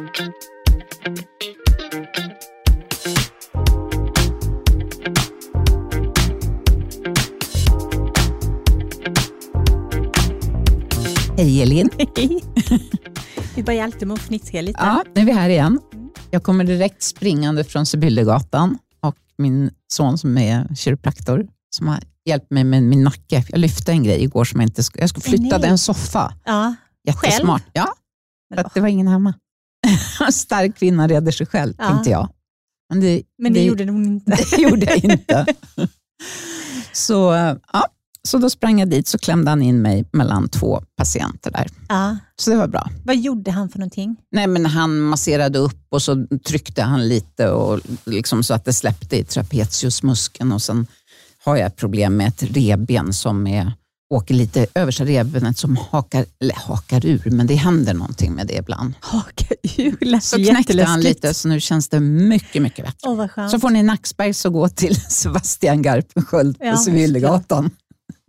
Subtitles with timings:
[0.00, 0.08] Hej
[11.62, 11.90] Elin.
[12.16, 12.44] Hej.
[13.56, 14.80] Vi börjar alltid med att fnittra lite.
[14.82, 15.80] Ja, nu är vi här igen.
[16.30, 22.50] Jag kommer direkt springande från Sibyllegatan och min son som är kiropraktor som har hjälpt
[22.50, 23.44] mig med min nacke.
[23.48, 25.02] Jag lyfte en grej igår som jag inte skulle...
[25.02, 26.34] Jag skulle flytta en soffa.
[26.44, 26.74] Ja.
[27.06, 27.62] Jättesmart.
[27.72, 27.94] Ja,
[28.50, 29.34] Men, för att det var ingen hemma.
[30.26, 31.88] En stark kvinna reder sig själv, Ja.
[31.88, 32.28] tänkte jag.
[32.88, 34.38] Men det, men det, gjorde hon inte.
[34.50, 35.46] det gjorde jag inte.
[36.92, 37.14] Så,
[37.72, 37.86] ja,
[38.28, 41.66] så då sprang jag dit så klämde han in mig mellan två patienter där.
[41.88, 42.16] Ja.
[42.36, 42.88] Så det var bra.
[43.04, 44.16] Vad gjorde han för någonting?
[44.32, 48.72] Nej, men han masserade upp och så tryckte han lite och liksom så att det
[48.72, 50.86] släppte i trapeziusmuskeln och sen
[51.44, 53.72] har jag problem med ett revben som är,
[54.10, 58.54] åker lite översta revbenet som hakar, eller hakar ur, men det händer någonting med det
[58.54, 58.94] ibland.
[59.00, 60.04] Haka ur.
[60.04, 63.28] lät Så knäckte han lite så nu känns det mycket, mycket bättre.
[63.28, 63.50] Skönt.
[63.50, 67.70] Så får ni Nacksberg så gå till Sebastian Garpenskiöld på Ja, Civilgatan.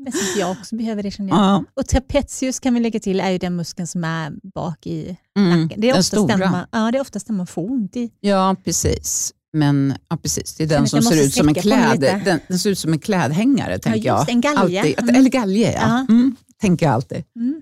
[0.05, 1.39] Det som jag också behöver det känner jag.
[1.39, 5.17] Ja, Och trapezius kan vi lägga till är ju den muskeln som är bak i
[5.37, 5.81] mm, nacken.
[5.81, 8.11] Det är oftast den man, ja, det är oftast den man får ont i.
[8.19, 9.33] Ja, precis.
[9.53, 10.55] Men ja, precis.
[10.55, 12.99] det är den som ser ut som en, kläd, den, den ser ut som en
[12.99, 14.29] klädhängare, tänker just jag.
[14.29, 14.79] en galge.
[14.79, 14.99] Alltid.
[14.99, 15.15] Mm.
[15.15, 15.81] Eller galge, ja.
[15.81, 16.05] Ja.
[16.09, 17.23] Mm, tänker jag alltid.
[17.35, 17.61] Mm.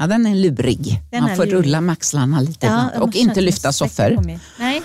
[0.00, 1.00] Ja, den är lurig.
[1.10, 1.58] Den Man är får lurig.
[1.58, 4.38] rulla med axlarna lite Ja, och inte lyfta soffor.
[4.58, 4.82] Nej.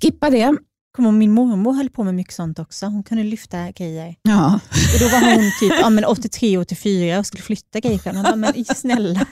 [0.00, 0.56] Skippa det.
[0.96, 2.86] Kommer min mormor höll på med mycket sånt också.
[2.86, 4.14] Hon kunde lyfta grejer.
[4.22, 4.60] Ja.
[4.94, 8.16] Och då var hon typ ja, men 83-84 och skulle flytta grejer själv.
[8.16, 9.26] Hon bara, men snälla,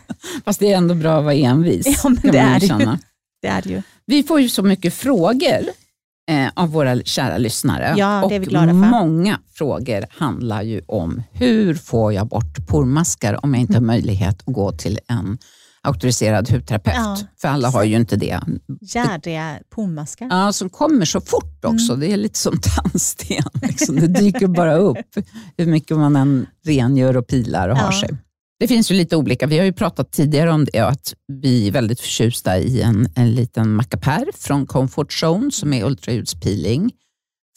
[0.45, 1.87] Fast det är ändå bra att vara envis.
[1.87, 2.97] Ja, men det är det ju.
[3.43, 3.83] det är ju.
[4.07, 5.61] Vi får ju så mycket frågor
[6.31, 7.95] eh, av våra kära lyssnare.
[7.97, 8.75] Ja, det är vi och glada för.
[8.75, 14.41] Många frågor handlar ju om hur får jag bort pormaskar om jag inte har möjlighet
[14.47, 15.39] att gå till en
[15.83, 16.97] auktoriserad hudterapeut.
[16.97, 17.17] Ja.
[17.41, 18.41] För alla har ju inte det.
[18.81, 20.27] Jädriga pormaskar.
[20.31, 21.93] Ja, som kommer så fort också.
[21.93, 22.01] Mm.
[22.01, 23.45] Det är lite som tandsten.
[23.63, 23.97] Liksom.
[23.97, 24.99] Det dyker bara upp
[25.57, 28.01] hur mycket man än rengör och pilar och har Ja.
[28.01, 28.17] sig.
[28.65, 29.47] Det finns ju lite olika.
[29.47, 33.35] Vi har ju pratat tidigare om det, att vi är väldigt förtjusta i en, en
[33.35, 36.91] liten mackapär från Comfort Zone som är ultraljudspeeling.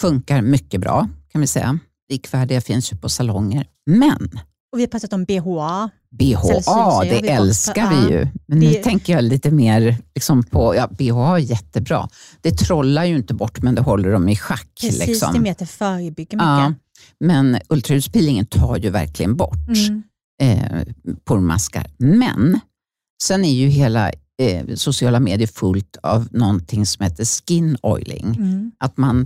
[0.02, 1.80] Funkar mycket bra kan vi säga.
[2.10, 3.68] Likvärdiga finns ju på salonger.
[3.86, 4.40] Men
[4.72, 5.90] Och vi har pratat om BHA.
[6.12, 8.02] BHA, vi det också- älskar ja.
[8.08, 8.28] vi ju.
[8.48, 12.10] Men nu Det- tänker jag lite mer liksom på, ja, BHA är jättebra.
[12.42, 14.68] Det trollar ju inte bort, men det håller dem i schack.
[14.82, 15.44] Precis, det liksom.
[15.44, 16.82] mer att det förebygger ja, mycket.
[17.20, 20.04] men ultraljudspilingen tar ju verkligen bort Mm.
[20.42, 20.82] Eh,
[21.24, 21.92] pormaskar.
[21.98, 22.60] Men
[23.24, 24.12] sen är ju hela
[24.42, 28.26] eh, sociala medier fullt av någonting som heter skin oiling.
[28.26, 28.72] Mm.
[28.80, 29.26] Att man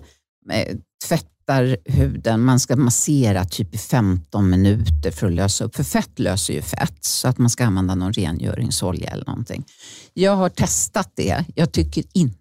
[0.52, 0.78] eh,
[1.08, 5.76] tvättar huden, man ska massera typ i 15 minuter för att lösa upp.
[5.76, 9.66] För fett löser ju fett, så att man ska använda någon rengöringsolja eller någonting.
[10.14, 11.46] Jag har testat det.
[11.56, 12.38] Jag tycker inte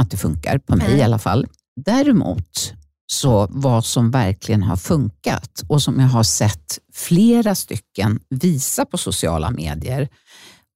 [0.00, 0.98] att det funkar, på mig Nej.
[0.98, 1.46] i alla fall.
[1.84, 2.72] Däremot,
[3.10, 8.98] så vad som verkligen har funkat och som jag har sett flera stycken visa på
[8.98, 10.08] sociala medier,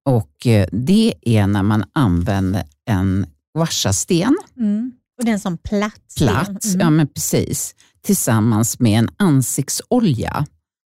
[0.05, 3.25] och eh, det är när man använder en
[3.57, 4.91] guashasten Mm.
[5.19, 6.27] Och det är en sån platt sten.
[6.27, 6.79] platt, Mm.
[6.79, 10.45] ja men precis, tillsammans med en ansiktsolja.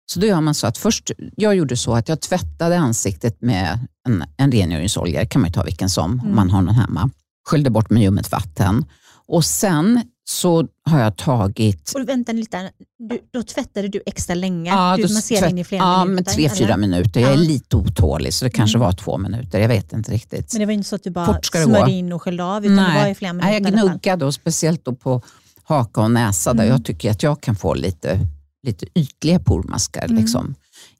[0.06, 3.86] Så då gör man så att först, jag gjorde så att jag tvättade ansiktet med
[4.08, 6.36] en, en rengöringsolja, det kan man ju ta vilken som, om Mm.
[6.36, 7.10] man har någon hemma.
[7.48, 8.84] Sköljde bort med ljummet vatten.
[9.26, 14.70] Och sen så har jag tagit Och vänta lite, du, då tvättade du extra länge?
[14.70, 16.14] Ja, du masserade in i flera ja, minuter?
[16.14, 16.76] men tre, fyra eller?
[16.76, 17.20] minuter.
[17.20, 17.40] Jag är Ja.
[17.40, 18.86] lite otålig, så det kanske Mm.
[18.86, 19.58] var två minuter.
[19.60, 20.52] Jag vet inte riktigt.
[20.52, 23.00] Men det var inte så att du bara smörjde in och sköljde av, utan det
[23.00, 25.22] var ju flera minuter Nej, jag i gnuggade och speciellt då på
[25.64, 26.72] haka och näsa där Mm.
[26.76, 28.20] jag tycker att jag kan få lite,
[28.66, 30.04] lite ytliga pormaskar.
[30.04, 30.16] Mm.
[30.16, 30.54] Liksom.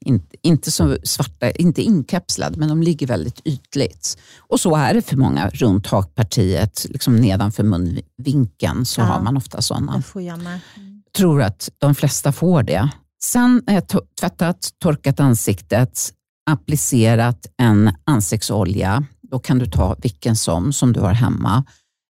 [0.07, 4.17] Inte, inte så svarta, inte inkapslade, men de ligger väldigt ytligt.
[4.39, 9.05] Och så är det för många runt hakpartiet, liksom nedanför munvinkeln, så Ja.
[9.05, 10.59] har man ofta sådana jag.
[10.77, 11.01] Mm.
[11.17, 12.89] tror att de flesta får det.
[13.23, 13.83] Sen har jag
[14.19, 16.11] tvättat, torkat ansiktet,
[16.51, 19.03] applicerat en ansiktsolja.
[19.31, 21.63] Då kan du ta vilken som, som du har hemma.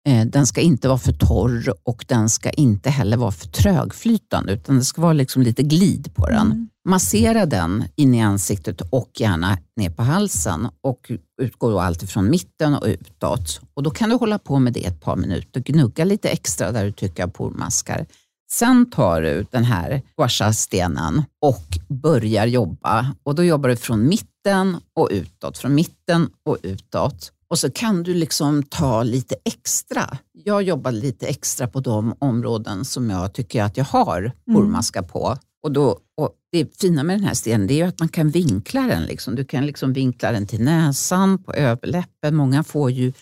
[0.08, 4.54] Eh, Den ska inte vara för torr och den ska inte heller vara för trögflytande
[4.54, 6.46] utan det ska vara liksom lite glid på den.
[6.46, 6.68] Mm.
[6.90, 11.12] Massera den in i ansiktet och gärna ner på halsen och
[11.42, 13.62] utgår då alltid från mitten och utåt.
[13.74, 16.86] Och Då kan du hålla på med det ett par minuter, gnugga lite extra där
[16.86, 18.06] du tycker av pormaskar.
[18.52, 23.16] Sen tar du den här guashastenen och börjar jobba.
[23.24, 27.32] Och Då jobbar du från mitten och utåt, från mitten och utåt.
[27.52, 30.18] Och så kan du liksom ta lite extra.
[30.34, 35.38] Jag jobbar lite extra på de områden som jag tycker att jag har pormaskar på.
[35.64, 38.30] Och, då, och Det fina med den här stenen det är ju att man kan
[38.30, 39.04] vinkla den.
[39.04, 39.36] Liksom.
[39.36, 42.36] Du kan liksom vinkla den till näsan, på överläppen.
[42.36, 43.14] Många får ju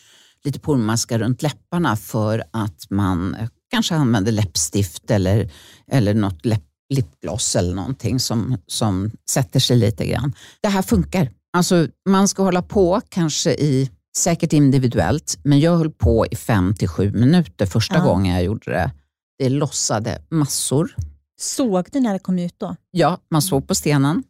[0.44, 5.52] lite pormaskar runt läpparna för att man eh, kanske använder läppstift eller,
[5.92, 10.34] eller något läpp, lipgloss eller någonting som, som sätter sig lite grann.
[10.62, 11.32] Det här funkar.
[11.54, 16.74] Alltså, man ska hålla på kanske i, säkert individuellt, men jag höll på i fem
[16.76, 18.04] till sju minuter första Ja.
[18.04, 18.92] gången jag gjorde det.
[19.40, 20.96] Det lossade massor.
[21.40, 22.76] Såg du när det kom ut då?
[22.92, 24.24] Ja, man såg på stenen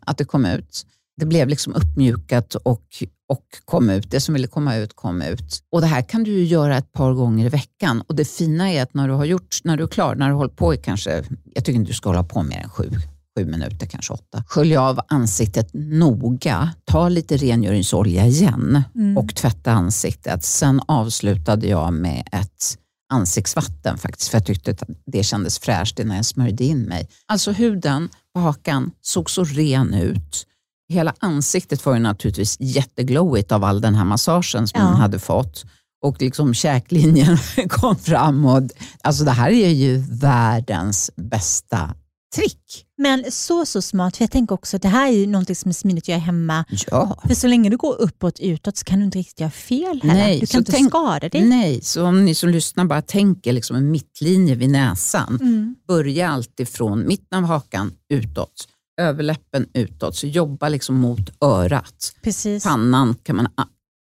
[0.00, 0.86] att det kom ut.
[1.16, 2.82] Det blev liksom uppmjukat och,
[3.28, 4.10] och kom ut.
[4.10, 5.62] Det som ville komma ut kom ut.
[5.72, 8.00] Och Det här kan du ju göra ett par gånger i veckan.
[8.06, 10.32] Och Det fina är att när du har gjort, när du är klar, när du
[10.32, 12.90] har hållit på i kanske, jag tycker inte du ska hålla på mer än sju,
[13.38, 14.44] sju minuter, kanske åtta.
[14.48, 19.16] Skölj av ansiktet noga, ta lite rengöringsolja igen Mm.
[19.18, 20.44] och tvätta ansiktet.
[20.44, 22.78] Sen avslutade jag med ett
[23.12, 27.08] ansiktsvatten faktiskt, för jag tyckte att det kändes fräscht innan jag smörjde in mig.
[27.26, 30.46] Alltså huden på hakan såg så ren ut.
[30.88, 34.84] Hela ansiktet var ju naturligtvis jätteglowigt av all den här massagen som Ja.
[34.84, 35.64] man hade fått.
[36.04, 37.38] Och liksom käklinjen
[37.68, 38.44] kom fram.
[38.46, 38.62] Och,
[39.02, 41.94] alltså det här är ju världens bästa
[42.36, 42.83] trick.
[42.98, 44.16] Men så, så smart.
[44.16, 46.64] För jag tänker också, det här är ju någonting som är smidigt att göra hemma.
[46.90, 47.18] Ja.
[47.26, 50.14] För så länge du går uppåt utåt så kan du inte riktigt göra fel heller.
[50.14, 51.44] Nej, du kan inte tänk- skada dig.
[51.44, 55.38] Nej, så om ni som lyssnar bara tänker liksom en mittlinje vid näsan.
[55.40, 55.74] Mm.
[55.88, 58.68] Börja alltid från mitten av hakan utåt,
[59.00, 60.16] överläppen utåt.
[60.16, 62.12] Så jobba liksom mot örat.
[62.22, 62.64] Precis.
[62.64, 63.48] Pannan kan man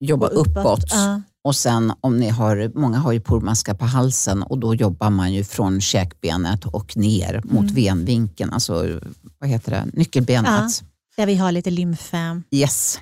[0.01, 0.85] jobba Och uppåt.
[0.91, 1.23] Ja.
[1.47, 5.33] Och sen om ni har, många har ju pormaskar på halsen och då jobbar man
[5.33, 7.75] ju från käkbenet och ner mot Mm.
[7.75, 9.01] venvinkeln, alltså
[9.39, 10.83] vad heter det, nyckelbenet.
[11.17, 12.99] Där vi har lite lymfstationer Yes.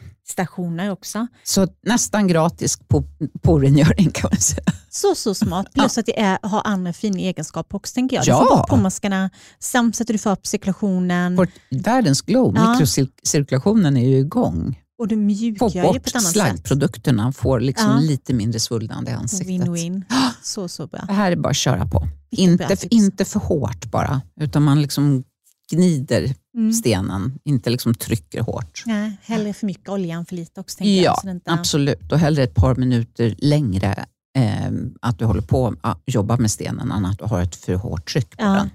[0.93, 1.27] också.
[1.45, 3.05] Så nästan gratis på,
[3.43, 4.63] porrengöring kan man säga.
[4.91, 5.67] Så, så smart.
[5.75, 8.25] Plus att det är, har andra fina egenskaper också tänker jag.
[8.25, 8.39] Du Ja.
[8.51, 12.71] får bort pormaskarna, samt sätter du för upp cirkulationen Får världens glow, Ja.
[12.71, 14.81] mikrocirkulationen är ju igång.
[14.99, 17.99] Och Få mjukgör ju bort slaggprodukterna, får liksom Ja.
[17.99, 19.49] lite mindre svullnande i ansiktet.
[19.49, 20.03] Win-win.
[20.43, 21.01] Så, så bra.
[21.07, 22.09] Det här är bara att köra på.
[22.31, 25.25] Inte, inte för hårt bara, utan man liksom
[25.73, 26.73] gnider Mm.
[26.73, 28.83] stenen, inte liksom trycker hårt.
[28.87, 30.79] Nej, hellre för mycket olja än för lite också.
[30.79, 31.51] Tänker jag, Ja, det inte...
[31.53, 32.13] absolut.
[32.13, 34.05] Och hellre ett par minuter längre
[34.39, 34.71] eh,
[35.01, 38.13] att du håller på att jobba med stenen än att du har ett för hårt
[38.13, 38.53] tryck på Ja.
[38.53, 38.71] den.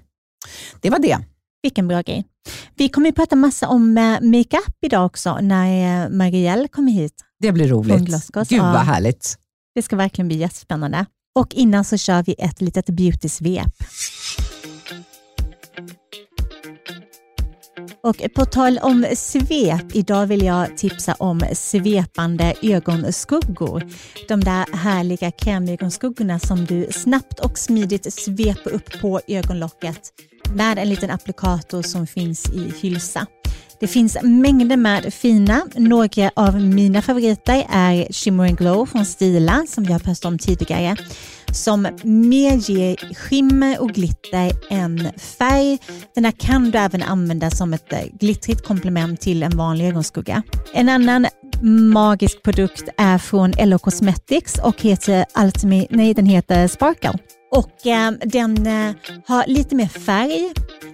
[0.80, 1.18] Det var det.
[1.62, 2.24] Vilken bra grej.
[2.76, 7.14] Vi kommer ju prata massa om eh, makeup idag också när eh, Marielle kommer hit.
[7.40, 8.28] Det blir roligt.
[8.48, 9.38] Gud vad härligt.
[9.74, 11.06] Det ska verkligen bli jättespännande.
[11.34, 13.72] Och innan så kör vi ett litet beauty-svep.
[18.02, 23.82] Och på tal om svep, idag vill jag tipsa om svepande ögonskuggor.
[24.28, 30.12] De där härliga krämögonskuggorna som du snabbt och smidigt sveper upp på ögonlocket
[30.54, 33.26] med en liten applikator som finns i hylsa.
[33.80, 35.66] Det finns mängder med fina.
[35.74, 40.38] Några av mina favoriter är Shimmer and Glow från Stila som vi har pratat om
[40.38, 40.96] tidigare.
[41.52, 45.78] Som mer ger skimmer och glitter än färg.
[46.14, 50.42] Den här kan du även använda som ett eh, glittrigt komplement till en vanlig ögonskugga.
[50.74, 51.26] En annan
[51.92, 57.18] magisk produkt är från LO Cosmetics och heter Ultimate, nej den heter Sparkle.
[57.50, 58.94] Och eh, den eh,
[59.26, 60.52] har lite mer färg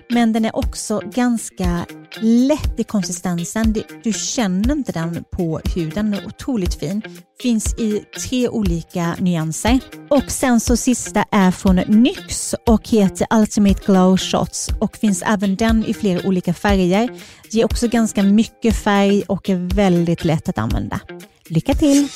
[0.09, 1.87] men den är också ganska
[2.21, 3.73] lätt i konsistensen.
[3.73, 6.11] Du, du känner inte den på huden.
[6.11, 7.03] Den är otroligt fin.
[7.43, 9.81] Finns i tre olika nyanser.
[10.09, 15.57] Och sen så sista är från NYX och heter Ultimate Glow Shots och finns även
[15.57, 17.11] den i flera olika färger.
[17.51, 21.01] Ger också ganska mycket färg och är väldigt lätt att använda.
[21.49, 22.09] Lycka till!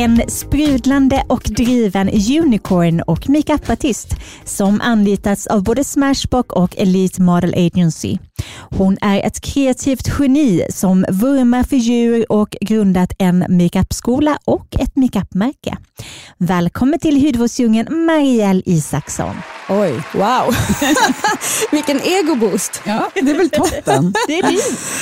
[0.00, 2.08] En sprudlande och driven
[2.40, 4.08] unicorn och makeupartist
[4.44, 8.18] som anlitats av både Smashbox och Elite Model Agency.
[8.70, 14.96] Hon är ett kreativt geni som vurmar för djur och grundat en makeupskola och ett
[14.96, 15.76] makeupmärke.
[16.38, 19.36] Välkommen till hudvårdsdjungeln Marielle Isaksson.
[19.68, 20.56] Oj, wow.
[21.70, 22.82] Vilken egoboost.
[22.84, 24.14] Ja, det är väl toppen.
[24.26, 24.58] Det är du.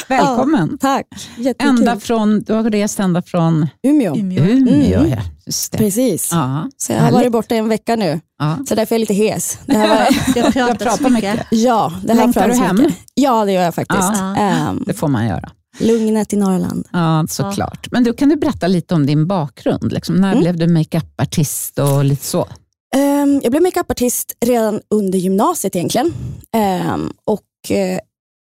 [0.09, 0.79] Välkommen.
[0.79, 1.69] Tack, jättekul.
[1.69, 4.17] Ända från, du har rest ända från Umeå.
[4.17, 4.45] Umeå.
[4.45, 4.99] Umeå.
[4.99, 5.11] Mm.
[5.11, 5.19] Ja,
[5.49, 5.79] just det.
[5.79, 6.29] Precis.
[6.33, 7.19] Ja, Så jag har härligt.
[7.21, 8.59] varit borta en vecka nu, Ja.
[8.69, 9.59] så därför är jag lite hes.
[9.67, 9.89] Det här
[10.69, 11.41] var, pratat så mycket.
[11.51, 12.77] ja, det har Längtar du hem?
[12.77, 12.95] mycket.
[13.15, 14.01] Ja, det gör jag faktiskt.
[14.19, 14.37] Ja.
[14.37, 15.51] Ehm, Det får man göra.
[15.81, 16.87] lugnet i Norrland.
[16.93, 17.89] Ja, såklart.
[17.91, 19.93] Men du, kan du berätta lite om din bakgrund?
[19.93, 20.41] Liksom, när Mm.
[20.41, 22.49] blev du makeupartist och lite så?
[22.97, 26.13] Ehm, jag blev makeupartist redan under gymnasiet egentligen.
[26.55, 27.99] Ehm, och, eh,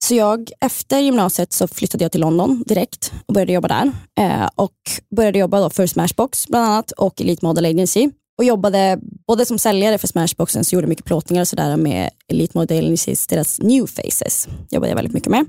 [0.05, 3.91] så jag, efter gymnasiet så flyttade jag till London direkt och började jobba där.
[4.19, 4.75] Eh, och
[5.15, 8.09] började jobba då för Smashbox bland annat och Elite Model Agency.
[8.37, 12.57] och jobbade både som säljare för Smashbox så gjorde mycket plåtningar och sådär med Elite
[12.57, 12.97] Model
[13.29, 14.47] deras New Faces.
[14.69, 15.45] jobbade jag väldigt mycket med.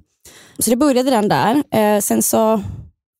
[0.58, 1.62] Så det började den där.
[1.70, 2.62] Eh, sen så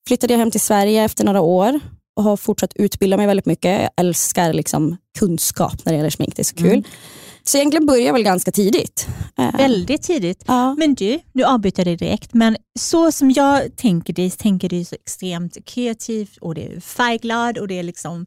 [0.08, 1.80] flyttade jag hem till Sverige efter några år
[2.16, 3.82] och har fortsatt utbilda mig väldigt mycket.
[3.82, 6.66] Jag älskar liksom kunskap när det gäller smink, det är så kul.
[6.66, 6.84] Mm.
[7.48, 9.08] Så egentligen började jag väl ganska tidigt.
[9.38, 9.56] Eh.
[9.56, 10.44] Väldigt tidigt.
[10.46, 10.74] Ja.
[10.74, 14.84] Men du, nu avbryter jag dig direkt, men så som jag tänker dig, tänker du
[14.84, 18.26] så extremt kreativt och det är färgglad och det är liksom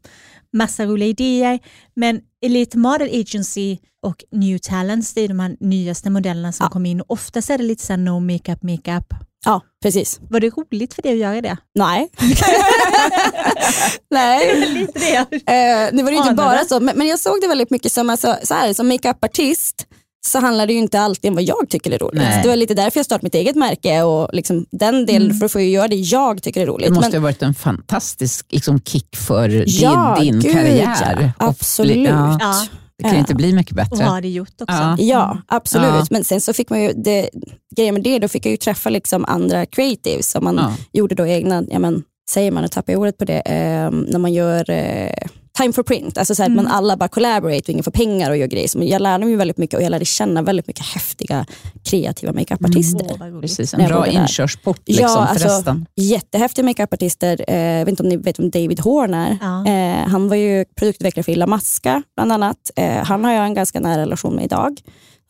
[0.52, 1.58] massa roliga idéer.
[1.94, 6.70] Men Elite Model Agency och New Talents, det är de här nyaste modellerna som ja.
[6.70, 7.02] kom in.
[7.06, 9.14] Oftast är det lite så no makeup, makeup.
[9.44, 10.20] Ja, precis.
[10.30, 11.56] Var det roligt för dig att göra det?
[11.74, 12.08] Nej.
[14.10, 14.60] Nej.
[14.60, 17.70] Det, lite det, eh, det var inte bara så, men, men, jag såg det väldigt
[17.70, 19.86] mycket som, alltså, så här, som makeupartist
[20.26, 22.22] så handlar det ju inte alltid om vad jag tycker är roligt.
[22.22, 22.42] Nej.
[22.42, 25.38] Det var lite därför jag startade mitt eget märke och liksom den delen mm.
[25.38, 26.88] för att få göra det jag tycker är roligt.
[26.88, 31.32] Det måste men, ha varit en fantastisk liksom, kick för ja, din, din karriär.
[31.38, 32.08] Ja, absolut.
[32.08, 32.38] Ja.
[32.40, 32.64] Ja.
[32.98, 34.04] Det kan inte bli mycket bättre.
[34.04, 34.76] Och har det gjort också.
[34.76, 35.86] Ja, ja absolut.
[35.88, 36.06] Ja.
[36.10, 37.30] Men sen så fick man ju, det,
[37.76, 40.76] grejen med det, då fick jag ju träffa liksom andra creatives som man ja.
[40.92, 44.18] gjorde då egna, ja, men, säger man, nu tappar jag ordet på det, eh, när
[44.18, 45.28] man gör eh,
[45.62, 46.58] time for print, alltså så här, mm.
[46.58, 48.68] att man alla bara collaborate och ingen får pengar och gör grejer.
[48.68, 51.46] Så jag lärde mig väldigt mycket och jag lärde känna väldigt mycket häftiga
[51.84, 53.14] kreativa makeupartister.
[53.14, 53.40] Mm.
[53.40, 55.86] Precis, en bra inkörsport liksom, ja, alltså, förresten.
[55.96, 57.44] Jättehäftiga makeupartister.
[57.48, 59.38] Eh, jag vet inte om ni vet vem David Horn är.
[59.40, 59.66] Ja.
[59.66, 62.70] Eh, han var ju produktutvecklare för Illa Maska bland annat.
[62.76, 64.80] Eh, han har jag en ganska nära relation med idag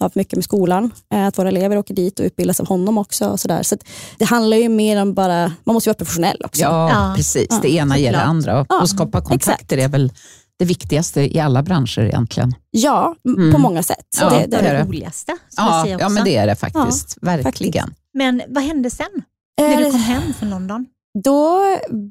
[0.05, 0.91] haft mycket med skolan.
[1.15, 3.27] Eh, att våra elever åker dit och utbildas av honom också.
[3.27, 3.63] Och så där.
[3.63, 3.77] Så
[4.19, 6.63] det handlar ju mer om bara, man måste vara professionell också.
[6.63, 7.15] Ja, ja.
[7.17, 7.47] precis.
[7.51, 8.61] Ja, det ena ger det andra.
[8.61, 9.73] Och ja, skapa kontakter exakt.
[9.73, 10.13] är väl
[10.59, 12.55] det viktigaste i alla branscher egentligen.
[12.71, 13.53] Ja, mm.
[13.53, 14.07] på många sätt.
[14.21, 15.37] Ja, det, det, är det roligaste.
[15.57, 17.19] Ja, ja, men det är det faktiskt.
[17.23, 17.85] Verkligen.
[17.85, 17.99] Faktiskt.
[18.15, 19.07] Men vad hände sen?
[19.61, 20.87] När du kom hem från London?
[21.25, 21.61] Då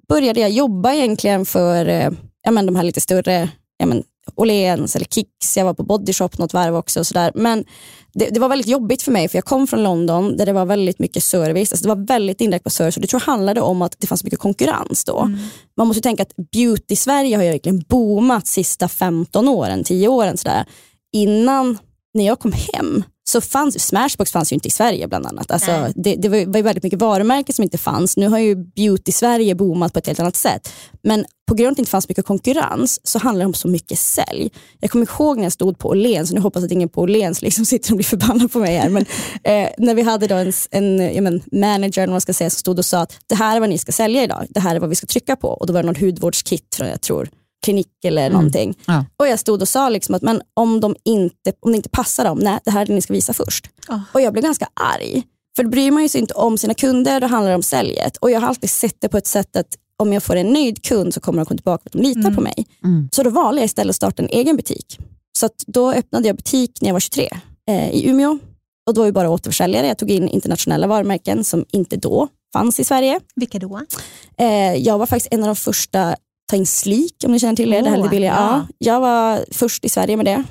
[0.09, 2.09] började jag jobba egentligen för eh,
[2.43, 4.03] ja, men de här lite större ja, men,
[4.35, 6.99] Åhléns eller Kicks, jag var på Bodyshop något varv också.
[6.99, 7.31] Och så.
[7.35, 7.65] Men
[8.13, 10.65] det, det, var väldigt jobbigt för mig för jag kom från London där det var
[10.65, 11.71] väldigt mycket service.
[11.71, 14.07] Alltså det var väldigt indirekt på service och det tror jag handlade om att det
[14.07, 15.19] fanns mycket konkurrens då.
[15.19, 15.39] Mm.
[15.77, 20.37] Man måste tänka att beauty-Sverige har ju verkligen boomat sista 15 åren, 10 åren.
[20.37, 20.65] Så där.
[21.13, 21.77] Innan,
[22.13, 25.51] när jag kom hem, så fanns, Smashbox fanns ju inte i Sverige bland annat.
[25.51, 28.17] Alltså, det, det var, var väldigt mycket varumärken som inte fanns.
[28.17, 30.73] Nu har ju beauty-Sverige boomat på ett helt annat sätt.
[31.03, 33.67] Men på grund av att det inte fanns mycket konkurrens så handlar det om så
[33.67, 34.51] mycket sälj.
[34.79, 37.65] Jag kommer ihåg när jag stod på Åhléns, nu hoppas att ingen på Åhléns liksom
[37.71, 39.05] sitter och blir förbannad på mig här, men
[39.43, 42.79] eh, när vi hade då en, en ja, men, manager man ska säga, som stod
[42.79, 44.89] och sa att det här är vad ni ska sälja idag, det här är vad
[44.89, 47.29] vi ska trycka på och då var det någon hudvårdskit från jag tror
[47.61, 48.33] klinik eller mm.
[48.33, 48.77] någonting.
[48.85, 49.05] Ja.
[49.17, 52.23] Och jag stod och sa liksom att men om, de inte, om det inte passar
[52.23, 53.69] dem, nej det här är det ni ska visa först.
[53.89, 53.99] Oh.
[54.13, 55.23] Och jag blev ganska arg.
[55.55, 58.17] För då bryr man sig inte om sina kunder, då handlar det om säljet.
[58.17, 60.83] Och jag har alltid sett det på ett sätt att om jag får en nöjd
[60.83, 62.35] kund så kommer de komma tillbaka att de litar mm.
[62.35, 62.67] på mig.
[62.83, 63.09] Mm.
[63.11, 64.99] Så då valde jag istället att starta en egen butik.
[65.37, 67.29] Så då öppnade jag butik när jag var 23
[67.69, 68.39] eh, i Umeå.
[68.87, 69.87] Och då var jag bara återförsäljare.
[69.87, 73.19] Jag tog in internationella varumärken som inte då fanns i Sverige.
[73.35, 73.81] Vilka då?
[74.37, 76.15] Eh, jag var faktiskt en av de första
[76.51, 77.79] ta in Sleek om ni känner till det.
[77.79, 78.33] Oh, det här lite billiga.
[78.33, 78.65] Ja.
[78.77, 78.93] ja.
[78.93, 80.43] jag var först i Sverige med det.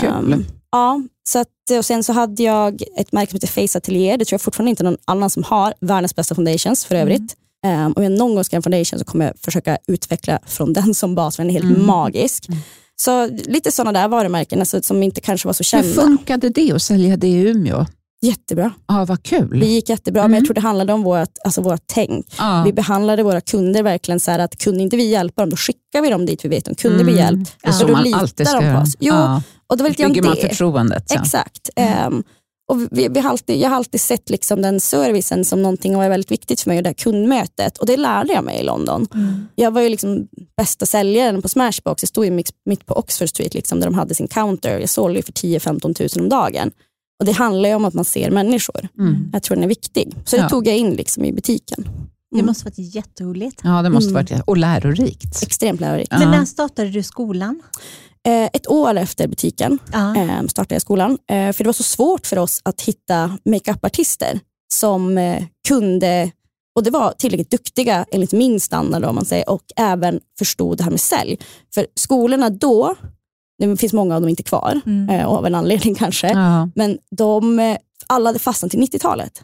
[0.00, 0.08] Kul.
[0.08, 1.48] Um, ja, så att,
[1.78, 4.16] och sen så hade jag ett märke som heter Face Atelier.
[4.16, 5.74] Det tror jag fortfarande inte någon annan som har.
[5.80, 7.36] Världens bästa foundations för övrigt.
[7.64, 7.86] Mm.
[7.86, 10.72] Um, om jag någon gång ska ha en foundation så kommer jag försöka utveckla från
[10.72, 11.86] den som bas, för den är helt mm.
[11.86, 12.48] magisk.
[12.48, 12.60] Mm.
[12.96, 15.88] Så lite sådana där varumärken alltså, som inte kanske var så kända.
[15.88, 17.86] Hur funkade det att sälja det i Umeå?
[18.22, 18.72] Jättebra.
[18.88, 19.60] Ja, vad kul.
[19.60, 20.30] Det gick jättebra, mm.
[20.30, 20.46] men jag mm.
[20.46, 22.26] tror det handlade om vårt, alltså vårt tänk.
[22.38, 22.62] Ja.
[22.66, 26.02] Vi behandlade våra kunder verkligen så här att kunde inte vi hjälpa dem, då skickar
[26.02, 27.06] vi dem dit vi vet de kunde mm.
[27.06, 27.56] bli hjälpt.
[27.62, 27.72] Ja.
[27.72, 28.96] Så då litar de på oss.
[29.00, 29.42] Jo, ja.
[29.66, 31.10] och det var lite bygger man förtroendet.
[31.10, 31.14] Så.
[31.14, 31.70] Exakt.
[31.76, 32.12] Mm.
[32.12, 32.24] Um,
[32.68, 36.08] och vi, vi alltid, jag har alltid sett liksom den servicen som någonting som var
[36.08, 37.78] väldigt viktigt för mig och det här kundmötet.
[37.78, 39.06] Och det lärde jag mig i London.
[39.14, 39.46] Mm.
[39.54, 42.02] Jag var ju liksom bästa säljaren på Smashbox.
[42.02, 42.30] Jag stod ju
[42.64, 44.78] mitt på Oxford Street liksom, där de hade sin counter.
[44.78, 46.70] Jag sålde för 10-15 tusen om dagen.
[47.18, 48.88] Och Det handlar ju om att man ser människor.
[48.98, 49.30] Mm.
[49.32, 50.14] Jag tror den är viktig.
[50.24, 50.48] Så det ja.
[50.48, 51.82] tog jag in liksom i butiken.
[51.82, 51.96] Mm.
[52.30, 53.60] Det måste varit jätteroligt.
[53.64, 54.14] Ja, det måste mm.
[54.14, 55.42] varit och lärorikt.
[55.42, 56.10] Extremt lärorikt.
[56.10, 57.62] Men när startade du skolan?
[58.26, 61.10] Eh, ett år efter butiken eh, startade jag skolan.
[61.30, 65.20] Eh, för det var så svårt för oss att hitta makeupartister som
[65.68, 66.32] kunde
[66.76, 70.84] och det var tillräckligt duktiga enligt min standard om man säger, och även förstod det
[70.84, 71.38] här med sälj.
[71.74, 72.94] För skolorna då
[73.58, 75.10] det finns många av dem inte kvar, mm.
[75.10, 76.28] Eh, av en anledning kanske.
[76.28, 76.68] Ja.
[76.74, 79.42] Men de, eh, alla hade fastnat till 90-talet.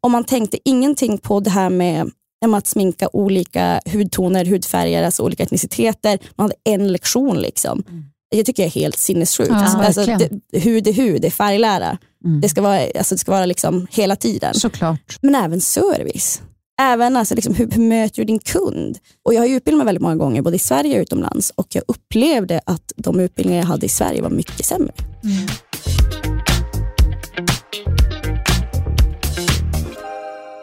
[0.00, 2.10] Och man tänkte ingenting på det här med
[2.54, 6.18] att sminka olika hudtoner, hudfärger, alltså olika etniciteter.
[6.36, 7.36] Man hade en lektion.
[7.36, 7.82] liksom.
[7.88, 8.04] Mm.
[8.30, 9.50] Jag tycker det är helt sinnessjukt.
[9.50, 11.98] Ja, alltså, det, hud är hud, det är färglära.
[12.24, 12.40] Mm.
[12.40, 14.54] Det ska vara, alltså, det ska vara liksom hela tiden.
[14.54, 15.18] Såklart.
[15.20, 16.42] Men även service.
[16.80, 18.98] Även alltså, liksom, hur, hur möter du din kund?
[19.24, 21.52] Och Jag har utbildat mig väldigt många gånger, både i Sverige och utomlands.
[21.54, 24.92] Och jag upplevde att de utbildningar jag hade i Sverige var mycket sämre.
[25.24, 25.48] Mm.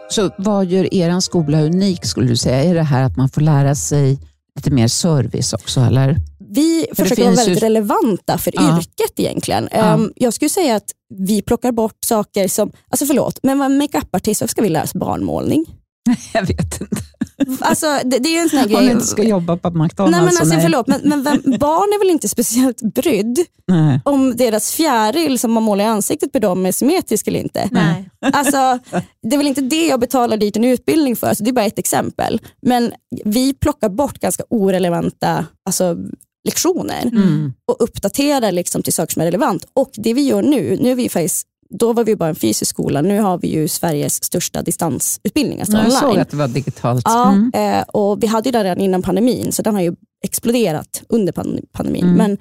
[0.10, 2.64] Så vad gör er skola unik skulle du säga?
[2.64, 4.20] Är det här att man får lära sig
[4.56, 5.80] lite mer service också?
[5.80, 6.16] Eller?
[6.50, 7.66] Vi för försöker vara väldigt ju...
[7.66, 8.78] relevanta för ja.
[8.78, 9.70] yrket egentligen.
[9.72, 9.94] Ja.
[9.94, 14.42] Um, jag skulle säga att vi plockar bort saker som, alltså förlåt, men vad makeupartist,
[14.42, 15.66] varför ska vi lära oss barnmålning?
[16.34, 17.02] Jag vet inte.
[17.60, 18.78] Alltså, det, det är en sån här grej.
[18.78, 20.12] Om inte ska jobba på McDonalds.
[20.12, 20.62] Nej, men alltså, nej.
[20.62, 24.02] Förlåt, men, men vem, barn är väl inte speciellt brydd nej.
[24.06, 27.70] om deras fjäril som man målar i ansiktet på dem är symmetrisk eller inte.
[27.72, 28.10] Nej.
[28.34, 28.80] Alltså,
[29.22, 31.28] det är väl inte det jag betalar dit en utbildning för.
[31.28, 32.42] Alltså, det är bara ett exempel.
[32.62, 32.94] Men
[33.26, 35.98] vi plockar bort ganska orelevanta alltså,
[36.46, 37.54] lektioner mm.
[37.72, 39.66] och uppdaterar liksom till saker som är relevant.
[39.74, 42.70] Och det vi gör nu, nu är vi faktiskt då var vi bara en fysisk
[42.70, 43.02] skola.
[43.02, 46.00] Nu har vi ju Sveriges största distansutbildning, alltså Jag online.
[46.00, 47.02] såg att det var digitalt.
[47.06, 47.52] Ja, mm.
[47.54, 51.34] Eh, och vi hade ju den redan innan pandemin, så den har ju exploderat under
[51.72, 52.04] pandemin.
[52.04, 52.16] Mm.
[52.16, 52.38] Men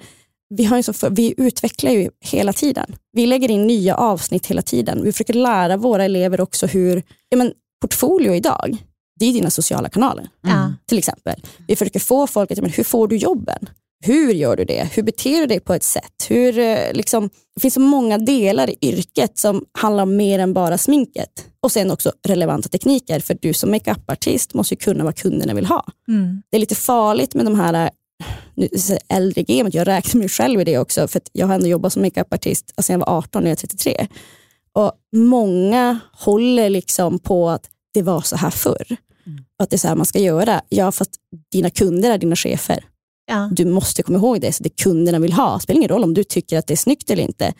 [0.49, 2.95] vi, har ju så för, vi utvecklar ju hela tiden.
[3.11, 5.03] Vi lägger in nya avsnitt hela tiden.
[5.03, 7.51] Vi försöker lära våra elever också hur, ja men,
[7.81, 8.77] portfolio idag,
[9.19, 10.27] det är dina sociala kanaler.
[10.47, 10.73] Mm.
[10.85, 11.41] Till exempel.
[11.67, 13.69] Vi försöker få folk att, men, hur får du jobben?
[14.05, 14.89] Hur gör du det?
[14.93, 16.25] Hur beter du dig på ett sätt?
[16.29, 20.53] Hur, eh, liksom, det finns så många delar i yrket som handlar om mer än
[20.53, 21.45] bara sminket.
[21.61, 25.85] Och sen också relevanta tekniker, för du som makeupartist måste kunna vad kunderna vill ha.
[26.07, 26.41] Mm.
[26.49, 27.89] Det är lite farligt med de här
[28.55, 28.69] nu,
[29.09, 32.01] äldre gamet, jag räknar mig själv i det också, för jag har ändå jobbat som
[32.01, 34.07] makeupartist alltså jag var 18 och jag är 33.
[34.73, 38.97] Och Många håller liksom på att det var så här förr.
[39.25, 39.45] Mm.
[39.63, 40.61] Att det är så här man ska göra.
[40.69, 41.11] Ja, fast
[41.51, 42.85] dina kunder är dina chefer.
[43.25, 43.49] Ja.
[43.51, 45.55] Du måste komma ihåg det, så det kunderna vill ha.
[45.55, 47.53] Det spelar ingen roll om du tycker att det är snyggt eller inte.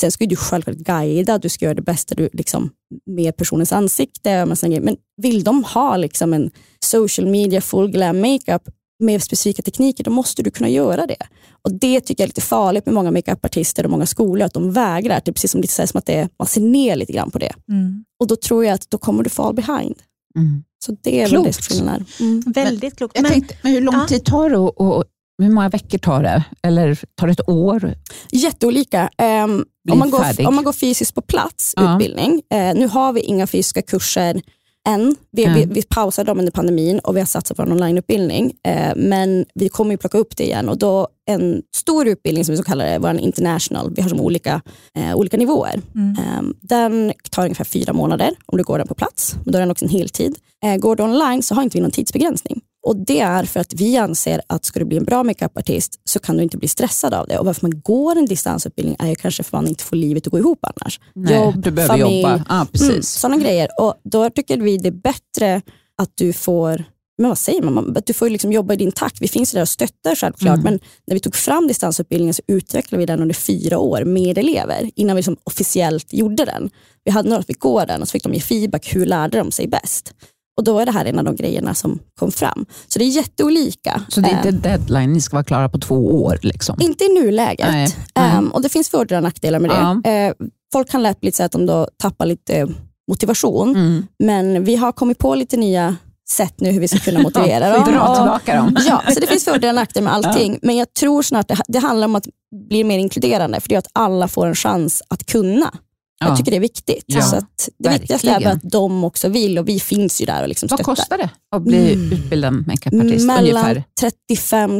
[0.00, 2.70] Sen ska du självklart guida, du ska göra det bästa du, liksom,
[3.06, 4.46] med personens ansikte.
[4.46, 6.50] Men vill de ha liksom, en
[6.84, 8.62] social media full glam makeup
[8.98, 11.26] med specifika tekniker, då måste du kunna göra det.
[11.62, 14.72] Och Det tycker jag är lite farligt med många makeupartister och många skolor, att de
[14.72, 15.22] vägrar.
[15.24, 17.38] Det är precis som det sägs som att det, man ser ner lite grann på
[17.38, 17.52] det.
[17.68, 18.04] Mm.
[18.20, 19.94] Och då tror jag att då kommer du fall behind.
[20.36, 20.64] Mm.
[20.84, 21.70] Så det är klokt.
[21.70, 22.42] väl det mm.
[22.46, 23.16] Väldigt klokt.
[23.16, 24.06] Jag men, tänkte, men hur lång ja.
[24.06, 25.04] tid tar det och, och
[25.42, 26.44] hur många veckor tar det?
[26.62, 27.94] Eller tar det ett år?
[28.32, 29.10] Jätteolika.
[29.44, 31.94] Um, om, man går, om man går fysiskt på plats, ja.
[31.94, 32.32] utbildning.
[32.32, 34.40] Uh, nu har vi inga fysiska kurser
[34.88, 35.16] än.
[35.30, 35.58] Vi, mm.
[35.58, 38.44] vi, vi pausade dem under pandemin och vi har satsat på en onlineutbildning.
[38.68, 42.52] Uh, men vi kommer ju plocka upp det igen och då en stor utbildning som
[42.52, 43.92] vi så kallar det, vår international.
[43.96, 44.60] Vi har som olika,
[44.98, 45.80] uh, olika nivåer.
[45.94, 46.16] Mm.
[46.38, 49.36] Um, den tar ungefär fyra månader om du går den på plats.
[49.44, 50.38] Men då är den också en heltid.
[50.80, 52.60] går du online så har inte vi någon tidsbegränsning.
[52.86, 56.18] Och Det är för att vi anser att ska du bli en bra makeupartist så
[56.18, 57.38] kan du inte bli stressad av det.
[57.38, 60.26] Och Varför man går en distansutbildning är ju kanske för att man inte får livet
[60.26, 61.00] att gå ihop annars.
[61.14, 62.44] Nej, Jobb, du behöver familj, jobba.
[62.48, 62.90] Ja, precis.
[62.90, 63.68] Mm, sådana grejer.
[63.78, 65.62] Och Då tycker vi det är bättre
[66.02, 66.84] att du får
[67.18, 67.96] men vad säger man?
[68.06, 69.22] Du får liksom jobba i din takt.
[69.22, 70.64] Vi finns där och stöttar självklart, mm.
[70.64, 74.90] men när vi tog fram distansutbildningen så utvecklade vi den under fyra år med elever
[74.94, 76.70] innan vi liksom officiellt gjorde den.
[77.04, 78.94] Vi hade några som fick gå den och så fick de ge feedback.
[78.94, 80.14] Hur lärde de sig bäst?
[80.58, 82.66] Och då är det här en av de grejerna som kom fram.
[82.88, 84.02] Så det är jätteolika.
[84.08, 86.38] Så det är inte eh, deadline, ni ska vara klara på två år?
[86.42, 86.76] Liksom.
[86.80, 87.68] Inte i nuläget.
[87.70, 88.38] Nej.
[88.38, 90.10] Um, och Det finns fördelar och nackdelar med det.
[90.10, 90.28] Ja.
[90.28, 92.68] Uh, folk kan lätt bli så att de då tappar lite
[93.10, 94.06] motivation, mm.
[94.18, 95.96] men vi har kommit på lite nya
[96.30, 97.92] sätt nu hur vi ska kunna motivera dem.
[97.92, 98.76] Dra tillbaka dem.
[98.86, 100.52] Ja, så det finns fördelar och nackdelar med allting.
[100.52, 100.58] Ja.
[100.62, 102.26] Men jag tror snart det, det handlar om att
[102.68, 105.72] bli mer inkluderande, för det är att alla får en chans att kunna.
[106.20, 107.04] Jag tycker det är viktigt.
[107.06, 108.00] Ja, så det verkligen.
[108.00, 111.18] viktigaste är att de också vill och vi finns ju där och liksom Vad kostar
[111.18, 112.12] det att bli mm.
[112.12, 113.26] utbildad makeupartist?
[113.26, 113.84] Mellan ungefär?
[114.00, 114.70] 35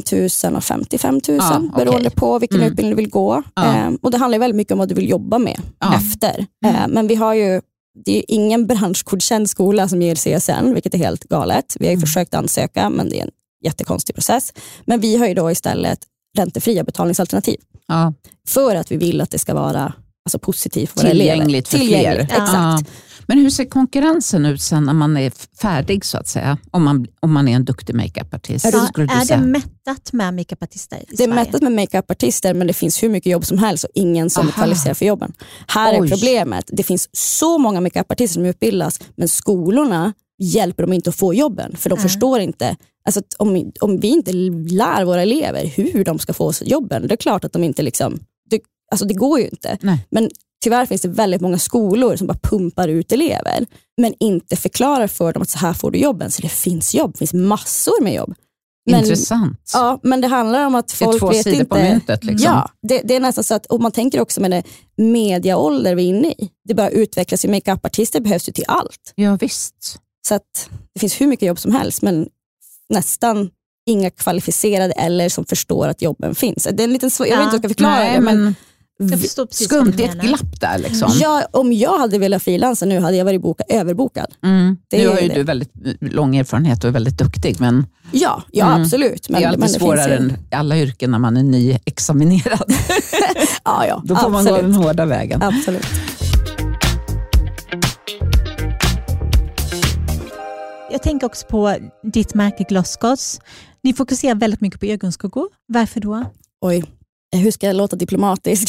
[0.45, 2.11] 000 och 55 000 ja, beroende okay.
[2.11, 2.71] på vilken mm.
[2.71, 3.43] utbildning du vill gå.
[3.55, 3.77] Ja.
[3.77, 5.61] Eh, och Det handlar väldigt mycket om vad du vill jobba med
[5.95, 6.47] efter.
[6.65, 6.77] Mm.
[6.77, 7.61] Eh, men vi har ju
[8.05, 11.77] det är ingen branschgodkänd skola som ger CSN, vilket är helt galet.
[11.81, 12.01] Vi har mm.
[12.01, 13.31] försökt ansöka, men det är en
[13.65, 14.53] jättekonstig process.
[14.85, 15.99] Men vi har ju då istället
[16.37, 17.57] räntefria betalningsalternativ.
[18.49, 19.93] För att vi vill att det ska vara
[20.29, 22.19] alltså positivt för Tillgängligt för fler.
[22.19, 22.53] Exakt.
[22.53, 22.79] Ja.
[23.27, 26.59] Men hur ser konkurrensen ut sen när man är färdig så att säga?
[26.71, 28.65] Om man, om man är en duktig makeupartist?
[28.65, 33.09] Ja, är det mättat med makeupartister Det är mättat med makeupartister men det finns hur
[33.09, 34.49] mycket jobb som helst och ingen som Aha.
[34.49, 35.33] är kvalificerad för jobben.
[35.67, 36.07] Här Oj.
[36.07, 41.17] är problemet, det finns så många makeupartister som utbildas men skolorna hjälper dem inte att
[41.17, 42.09] få jobben för de mm.
[42.09, 47.09] förstår inte Alltså om, om vi inte lär våra elever hur de ska få jobben,
[47.09, 48.21] det är klart att de inte liksom
[48.91, 49.79] Alltså det går ju inte.
[49.81, 50.07] Nej.
[50.11, 50.31] Men
[50.65, 53.67] tyvärr finns det väldigt många skolor som bara pumpar ut elever,
[54.01, 56.31] men inte förklarar för dem att så här får du jobben.
[56.31, 58.35] Så det finns jobb, det finns massor med jobb.
[58.91, 59.71] Men, Intressant.
[59.75, 61.33] Ja, men det handlar om att folk vet inte.
[61.33, 62.25] Det är två sidor på myntet.
[62.25, 62.53] Liksom.
[62.53, 64.63] Ja, det, det, är nästan så att, och man tänker också med det
[64.97, 66.51] mediaålder vi är inne i.
[66.69, 69.13] Det bara utvecklas makeupartister behövs ju till allt.
[69.15, 69.99] Ja, visst.
[70.29, 72.29] Så att det finns hur mycket jobb som helst men
[72.89, 73.51] nästan
[73.87, 76.69] inga kvalificerade eller som förstår att jobben finns.
[76.73, 78.21] Det är en liten svår, jag vet inte hur jag ska förklara Nej, det.
[78.21, 78.55] Men, men
[79.01, 80.79] Jag skumt, det är ett glapp där.
[80.79, 81.13] Liksom.
[81.21, 84.27] ja, om jag hade velat frilansa nu hade jag varit boka, överbokad.
[84.45, 84.77] Mm.
[84.91, 85.35] Det nu är har ju det.
[85.35, 88.83] du väldigt lång erfarenhet och är väldigt duktig, men Ja, ja Mm.
[88.83, 89.29] absolut.
[89.29, 91.37] Men, det är alltid men det svårare finns ju, än i alla yrken när man
[91.37, 92.73] är nyexaminerad.
[93.65, 94.75] ja, ja, Då får man gå absolut.
[94.75, 95.43] den hårda vägen.
[95.43, 95.87] absolut.
[100.91, 101.77] Jag tänker också på
[102.13, 103.41] ditt märke Glossgods.
[103.83, 105.49] Ni fokuserar väldigt mycket på ögonskuggor.
[105.67, 106.25] Varför då?
[106.61, 106.85] Oj,
[107.37, 108.69] hur ska jag låta diplomatisk?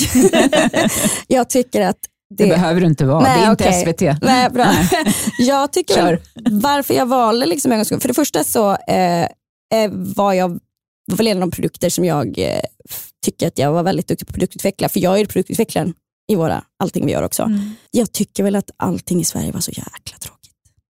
[1.28, 1.98] jag tycker att
[2.36, 4.13] Det, det, behöver du inte vara, Nej, det är inte okej.
[4.13, 4.22] SVT.
[4.22, 4.74] Nej, bra.
[5.39, 6.22] jag tycker Kör.
[6.52, 9.24] varför jag valde liksom för det första så eh,
[9.74, 10.60] eh, var jag
[11.12, 12.60] var en av de produkter som jag eh,
[13.26, 15.93] tycker att jag var väldigt duktig på att produktutveckla, för jag är produktutvecklaren
[16.32, 17.43] i våra, allting vi gör också.
[17.43, 17.60] Mm.
[17.91, 20.38] Jag tycker väl att allting i Sverige var så jäkla tråkigt.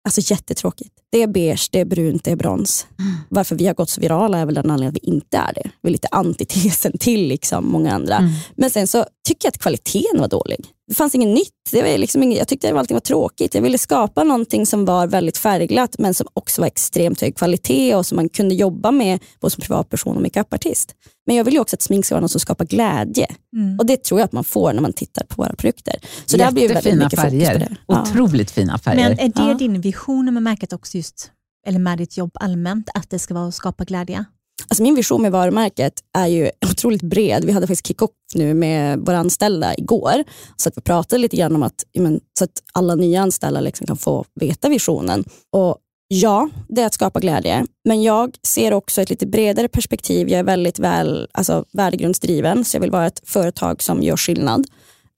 [0.07, 0.91] Alltså jättetråkigt.
[1.13, 2.87] Det är beige, det är brunt, det är brons.
[3.29, 5.71] Varför vi har gått så virala är väl den anledningen att vi inte är det.
[5.83, 8.17] Vi är lite antitesen till liksom många andra.
[8.17, 8.31] Mm.
[8.57, 10.65] Men sen så tycker jag att kvaliteten var dålig.
[10.89, 11.51] Det fanns inget nytt.
[11.71, 13.55] Det var liksom inget, jag tyckte att allting var tråkigt.
[13.55, 17.95] Jag ville skapa någonting som var väldigt färgglatt men som också var extremt hög kvalitet
[17.95, 20.95] och som man kunde jobba med både som privatperson och makeupartist.
[21.27, 23.27] Men jag vill ju också att smink ska vara något som skapar glädje.
[23.57, 23.79] Mm.
[23.79, 25.95] Och det tror jag att man får när man tittar på våra produkter.
[26.27, 27.59] Så där blir det väldigt Jättefina mycket fokus på färger.
[27.59, 27.77] det.
[27.87, 28.03] Ja.
[28.03, 29.09] Otroligt fina färger.
[29.09, 29.55] Men är det Ja.
[29.59, 31.31] din vision med märket också just,
[31.67, 34.25] eller med ditt jobb allmänt, att det ska vara att skapa glädje?
[34.69, 37.45] Alltså min vision med varumärket är ju otroligt bred.
[37.45, 40.25] Vi hade faktiskt kick-off nu med våra anställda igår.
[40.57, 43.61] Så att vi pratade lite grann om att, ja, men, så att alla nya anställda
[43.61, 45.25] liksom kan få veta visionen.
[45.53, 45.77] Och
[46.09, 47.67] Ja, det är att skapa glädje.
[47.85, 50.29] Men jag ser också ett lite bredare perspektiv.
[50.29, 54.67] Jag är väldigt väl, alltså, värdegrundsdriven, så jag vill vara ett företag som gör skillnad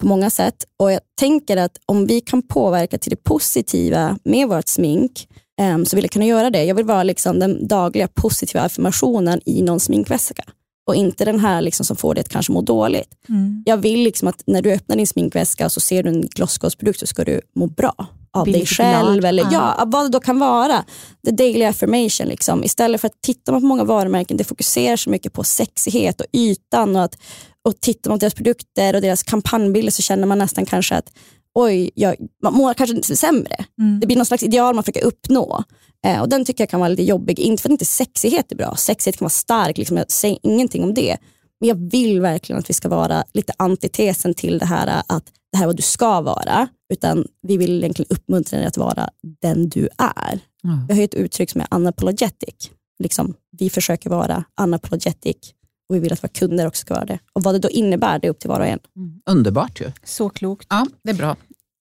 [0.00, 0.64] på många sätt.
[0.76, 5.28] Och Jag tänker att om vi kan påverka till det positiva med vårt smink
[5.60, 6.64] em, så vill jag kunna göra det.
[6.64, 10.44] Jag vill vara liksom den dagliga positiva affirmationen i någon sminkväska
[10.86, 13.14] och inte den här liksom som får dig att kanske må dåligt.
[13.28, 13.62] Mm.
[13.66, 17.06] Jag vill liksom att när du öppnar din sminkväska så ser du en Glossglass-produkt så
[17.06, 18.06] ska du må bra
[18.40, 19.12] av dig själv.
[19.20, 19.24] glad.
[19.24, 19.74] Eller, Ja.
[19.78, 20.84] ja, vad det då kan vara.
[21.26, 22.26] The daily affirmation.
[22.26, 22.64] Liksom.
[22.64, 26.96] Istället för att titta på många varumärken, det fokuserar så mycket på sexighet och ytan.
[26.96, 27.18] Och, att,
[27.64, 31.12] och tittar man på deras produkter och deras kampanjbilder så känner man nästan kanske att
[31.54, 33.64] oj, jag, man mår kanske sämre.
[33.80, 34.00] Mm.
[34.00, 35.64] Det blir någon slags ideal man försöker uppnå.
[36.06, 37.38] Eh, och Den tycker jag kan vara lite jobbig.
[37.38, 38.76] Inte för att inte sexighet är bra.
[38.76, 41.16] Sexighet kan vara stark, liksom, jag säger ingenting om det.
[41.60, 45.58] Men jag vill verkligen att vi ska vara lite antitesen till det här att det
[45.58, 46.68] här är vad du ska vara.
[46.92, 49.10] Utan vi vill egentligen uppmuntra dig att vara
[49.42, 50.40] den du är.
[50.62, 50.84] Ja.
[50.88, 52.70] Vi har ju ett uttryck som är unapologetic.
[52.98, 55.36] Liksom, vi försöker vara unapologetic
[55.88, 57.18] och vi vill att våra kunder också ska vara det.
[57.32, 58.78] Och Vad det då innebär, det är upp till var och en.
[58.96, 59.20] Mm.
[59.26, 59.92] Underbart ju.
[60.04, 60.66] Så klokt.
[60.70, 61.36] Ja, det är bra.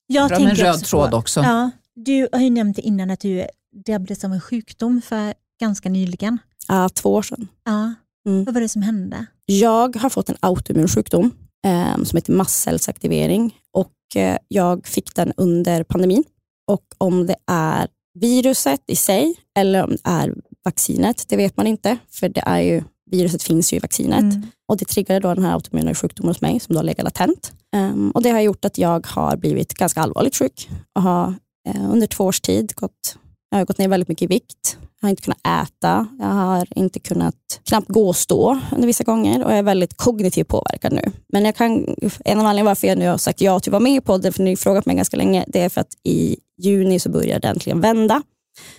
[0.08, 1.40] Jag Bra med en röd också tråd på, också.
[1.40, 3.48] Ja, du har ju nämnt innan att du
[3.86, 6.38] drabbades av en sjukdom för ganska nyligen.
[6.68, 7.48] Ah, två år sedan.
[7.64, 7.94] Ja.
[8.28, 8.44] Mm.
[8.44, 9.26] Vad var det som hände?
[9.46, 11.32] Jag har fått en autoimmun sjukdom
[11.66, 16.24] eh, som heter mastcellsaktivering och eh, jag fick den under pandemin.
[16.68, 17.88] Och om det är
[18.20, 21.98] viruset i sig eller om det är vaccinet, det vet man inte.
[22.10, 24.20] För det är ju, viruset finns ju i vaccinet.
[24.20, 24.48] Mm.
[24.68, 27.52] Och Det triggade då den här autoimmuna sjukdomen hos mig som då legat latent.
[27.76, 31.34] Ehm, och Det har gjort att jag har blivit ganska allvarligt sjuk och har
[31.70, 33.18] eh, under två års tid gått,
[33.50, 34.78] jag har gått ner väldigt mycket i vikt.
[35.02, 37.36] Jag har inte kunnat äta, jag har inte kunnat
[37.70, 41.12] knappt gå och stå under vissa gånger och jag är väldigt kognitivt påverkad nu.
[41.34, 43.84] Men jag kan, en av anledningarna varför jag nu har sagt ja till att vara
[43.84, 46.38] med i podden, för ni har frågat mig ganska länge, det är för att i
[46.62, 48.22] juni så börjar det äntligen vända.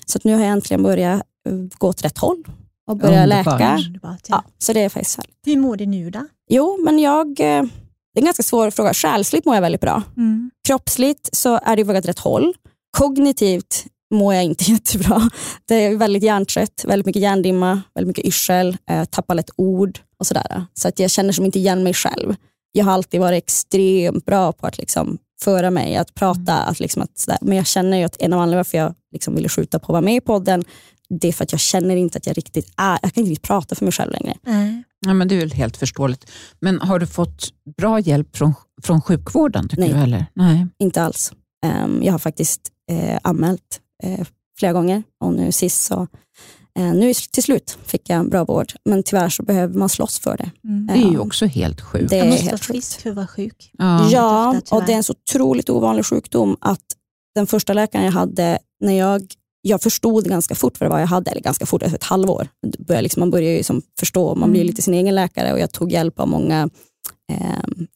[0.06, 2.44] Så att nu har jag äntligen börjat eh, gå åt rätt håll
[2.86, 3.76] och börja läka.
[3.86, 4.44] Underbart, ja.
[4.44, 5.36] Ja, så det är faktiskt härligt.
[5.46, 6.26] Hur mår du nu då?
[6.50, 7.62] Jo, men jag, eh,
[8.14, 8.94] det är en ganska svår fråga.
[8.94, 10.02] Själsligt mår jag väldigt bra.
[10.16, 10.50] Mm.
[10.68, 12.54] Kroppsligt så är det på rätt håll.
[12.98, 15.30] Kognitivt mår jag inte jättebra.
[15.64, 20.26] Det är väldigt hjärntrött, väldigt mycket hjärndimma, väldigt mycket yrsel, eh, tappar lätt ord och
[20.26, 20.66] sådär.
[20.74, 22.34] Så att jag känner som inte igen mig själv.
[22.72, 26.54] Jag har alltid varit extremt bra på att liksom föra mig, att prata.
[26.54, 27.38] Att liksom att sådär.
[27.42, 29.88] Men jag känner ju att en av anledningarna varför jag liksom ville skjuta på att
[29.88, 30.64] vara med i podden,
[31.08, 33.48] det är för att jag känner inte att jag riktigt är, jag kan inte riktigt
[33.48, 34.34] prata för mig själv längre.
[34.42, 34.82] Nej.
[35.06, 36.30] Ja, men det är väl helt förståeligt.
[36.60, 39.68] Men har du fått bra hjälp från, från sjukvården?
[39.68, 39.92] Tycker Nej.
[39.92, 40.26] Du, eller?
[40.34, 40.66] Nej.
[40.78, 41.32] Inte alls.
[41.66, 43.80] Ehm, jag har faktiskt eh, anmält
[44.58, 46.06] flera gånger och nu sist så
[46.78, 48.72] eh, nu till slut fick jag bra vård.
[48.84, 50.50] Men tyvärr så behöver man slåss för det.
[50.64, 50.86] Mm.
[50.86, 52.10] Det är ju också helt sjukt.
[52.10, 53.02] Det är helt frisk sjukt.
[53.02, 53.70] för att vara sjuk.
[53.78, 54.10] Ja.
[54.10, 56.84] Ja, och det är en så otroligt ovanlig sjukdom att
[57.34, 59.26] den första läkaren jag hade, när jag,
[59.62, 62.48] jag förstod ganska fort vad det var jag hade, eller ganska fort, efter ett halvår.
[62.88, 64.66] Liksom, man börjar ju som förstå, man blir Mm.
[64.66, 66.68] lite sin egen läkare och jag tog hjälp av många eh,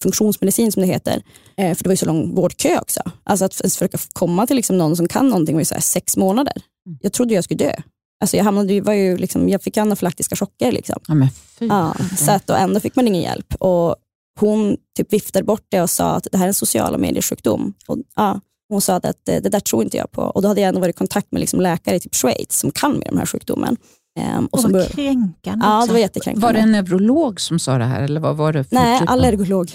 [0.03, 1.23] funktionsmedicin som det heter.
[1.57, 3.01] Eh, för det var ju så lång vårdkö också.
[3.25, 6.17] Alltså att ens försöka komma till liksom någon som kan någonting var ju så sex
[6.17, 6.63] månader.
[7.01, 7.75] jag trodde jag skulle dö.
[8.21, 10.73] Alltså jag, hamnade, var ju liksom, jag fick anafylaktiska chocker.
[10.73, 11.01] Liksom.
[11.09, 11.15] Ja.
[11.59, 13.55] Ja, så att, och ändå fick man ingen hjälp.
[13.59, 13.97] Och
[14.41, 17.75] hon typ viftade bort det och sa att det här är en sociala mediesjukdom.
[17.87, 20.23] Och, ja, hon sa att det, det där tror inte jag på.
[20.23, 22.71] Och då hade jag ändå varit i kontakt med liksom läkare i typ Schweiz som
[22.71, 23.77] kan med den här sjukdomen.
[24.21, 26.47] Um, och, och vad kränkande Ja, det var jättekränkande.
[26.47, 28.03] Var det en neurolog som sa det här?
[28.03, 29.71] Eller vad var det för Nej, typ allergolog.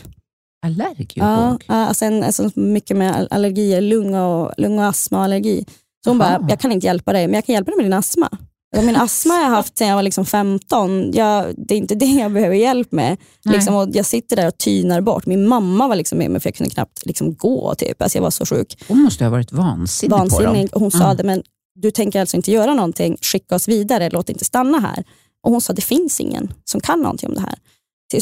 [0.65, 1.63] Allergolog?
[1.67, 5.65] Ja, alltså, en, alltså mycket med allergier, lung och, lung och astma och allergi.
[6.03, 6.39] Så hon Aha.
[6.39, 8.29] bara, jag kan inte hjälpa dig, men jag kan hjälpa dig med din astma.
[8.75, 11.11] Min astma har jag haft sedan jag var liksom 15.
[11.13, 13.17] Jag, det är inte det jag behöver hjälp med.
[13.45, 15.25] Liksom, och jag sitter där och tynar bort.
[15.25, 17.75] Min mamma var liksom med mig för jag kunde knappt liksom gå.
[17.75, 18.01] Typ.
[18.01, 18.83] Alltså jag var så sjuk.
[18.87, 20.71] Hon måste ha varit vansinnig, vansinnig.
[20.71, 20.81] på dem.
[20.81, 21.17] Hon sa mm.
[21.17, 21.43] det, men
[21.81, 25.03] du tänker alltså inte göra någonting, skicka oss vidare, låt inte stanna här.
[25.43, 27.55] Och Hon sa det finns ingen som kan någonting om det här.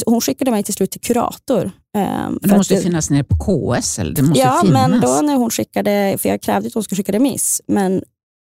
[0.06, 1.70] Hon skickade mig till slut till kurator.
[1.96, 3.98] Um, det måste det, finnas nere på KS?
[3.98, 4.14] Eller?
[4.14, 4.88] Det måste ja, finnas.
[4.90, 8.02] men då när hon skickade, för jag krävde att hon skulle skicka remiss, men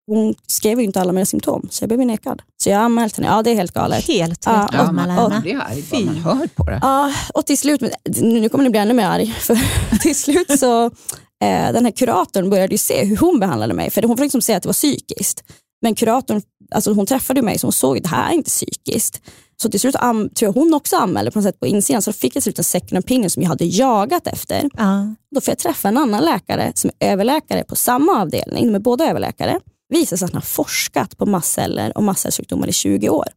[0.08, 2.42] hon skrev ju inte alla mina symptom, så jag blev nekad.
[2.64, 3.28] Så jag anmälde henne.
[3.28, 4.08] Ja, det är helt galet.
[4.08, 6.80] Helt ja, ja, man, och, blir arg bara man hör på det.
[6.82, 7.82] Ja, och till slut,
[8.22, 9.58] nu kommer ni bli ännu mer arg, för
[10.02, 10.92] till slut så
[11.44, 14.42] eh, den här kuratorn började ju se hur hon behandlade mig, för hon försökte liksom
[14.42, 15.44] säga att det var psykiskt.
[15.82, 19.22] Men kuratorn, alltså hon träffade mig så hon såg att det här är inte psykiskt.
[19.62, 22.14] Så till slut tror jag hon också anmälde på något sätt på insidan, så då
[22.14, 24.70] fick jag till slut en second opinion som jag hade jagat efter.
[24.74, 25.16] Ja.
[25.36, 28.80] Då får jag träffa en annan läkare som är överläkare på samma avdelning, de är
[28.80, 33.28] båda överläkare visar sig att han har forskat på mastceller och mastcellsjukdomar i 20 år.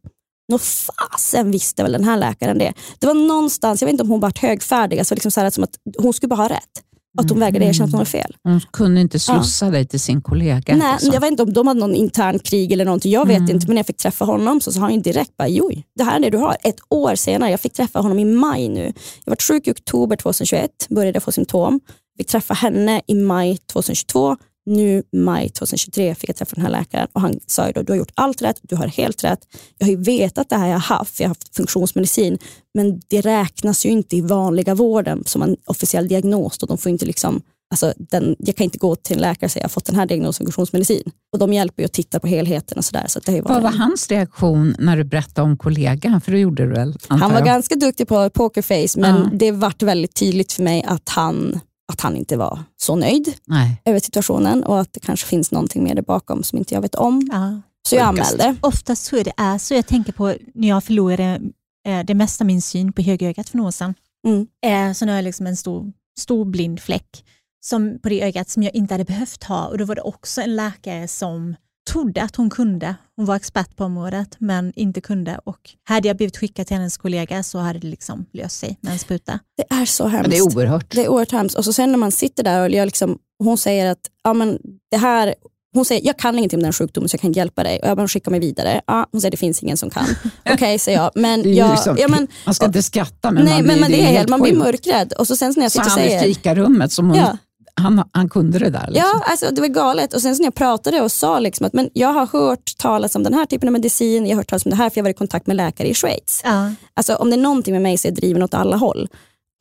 [0.49, 2.73] Nå fasen visste väl den här läkaren det.
[2.99, 5.63] Det var någonstans, jag vet inte om hon var högfärdig, alltså liksom så här, som
[5.63, 6.83] att hon skulle bara ha rätt.
[7.17, 8.35] Att hon vägrade erkänna att hon hade fel.
[8.43, 9.71] Hon kunde inte slussa ja.
[9.71, 10.75] dig till sin kollega.
[10.75, 11.13] Nej, alltså.
[11.13, 13.11] Jag vet inte om de hade någon intern krig eller någonting.
[13.11, 13.51] Jag vet mm.
[13.51, 16.15] inte, men när jag fick träffa honom så sa han direkt bara, jo, det här
[16.15, 16.57] är det du har.
[16.63, 18.93] Ett år senare, jag fick träffa honom i maj nu.
[19.25, 21.79] Jag var sjuk i oktober 2021, började få symptom.
[22.17, 27.07] Fick träffa henne i maj 2022 nu maj 2023 fick jag träffa den här läkaren
[27.13, 29.39] och han sa ju då, du har gjort allt rätt, du har helt rätt.
[29.77, 32.37] Jag har ju vetat det här jag har haft, jag har haft funktionsmedicin,
[32.73, 36.57] men det räknas ju inte i vanliga vården som en officiell diagnos.
[36.57, 39.51] Då de får inte liksom, alltså den, jag kan inte gå till en läkare och
[39.51, 41.11] säga jag har fått den här diagnosen funktionsmedicin.
[41.33, 43.05] Och de hjälper ju att titta på helheten och sådär.
[43.07, 46.21] Så det Vad var hans reaktion när du berättade om kollegan?
[46.21, 46.97] För det gjorde du väl?
[47.07, 49.29] Han var ganska duktig på pokerface, men uh.
[49.33, 51.59] det vart väldigt tydligt för mig att han
[51.91, 53.81] att han inte var så nöjd Nej.
[53.85, 56.95] över situationen och att det kanske finns någonting mer där bakom som inte jag vet
[56.95, 57.29] om.
[57.31, 57.61] Ja.
[57.89, 58.55] Så jag anmälde.
[58.61, 59.73] Oftast tror jag det är så.
[59.73, 61.41] Jag tänker på när jag förlorade
[61.87, 63.93] eh, det mesta av min syn på högerögat för några år sedan.
[64.27, 64.47] Mm.
[64.65, 67.25] Eh, så nu har jag liksom en stor, stor blind fläck
[67.63, 69.67] som, på det ögat som jag inte hade behövt ha.
[69.67, 71.55] Och Då var det också en läkare som
[71.91, 72.95] trodde att hon kunde.
[73.15, 76.97] Hon var expert på området men inte kunde och hade jag blivit skickad till hennes
[76.97, 79.39] kollega så hade det liksom löst sig med en spruta.
[79.57, 80.29] Det är så hemskt.
[80.29, 80.91] det är oerhört.
[80.91, 81.57] Det är oerhört hemskt.
[81.57, 84.59] Och så sen när man sitter där och jag liksom, hon säger att ja, men
[84.91, 85.35] det här
[85.73, 87.79] hon säger, jag kan ingenting om den sjukdomen så jag kan inte hjälpa dig.
[87.79, 88.81] Och jag bara, skickar mig vidare.
[88.87, 90.03] Ja, hon säger, det finns ingen som kan.
[90.39, 91.11] Okej, okay, säger jag.
[91.15, 93.91] Men jag liksom, ja, men, man ska inte skratta, men nej, man blir, men, men
[93.91, 95.13] det är helt, Man blir mörkrädd.
[95.13, 96.19] Och så sen när jag sitter så och säger...
[96.19, 97.37] han i fikarummet som hon ja
[97.75, 98.87] han, han kunde det där?
[98.87, 99.11] Liksom.
[99.13, 100.13] Ja, alltså, det var galet.
[100.13, 103.23] Och sen när jag pratade och sa liksom att men jag har hört talas om
[103.23, 105.15] den här typen av medicin, jag har hört talas om det här för jag varit
[105.15, 106.41] i kontakt med läkare i Schweiz.
[106.43, 106.71] Ja.
[106.93, 109.07] Alltså, om det är någonting med mig så är jag driven åt alla håll.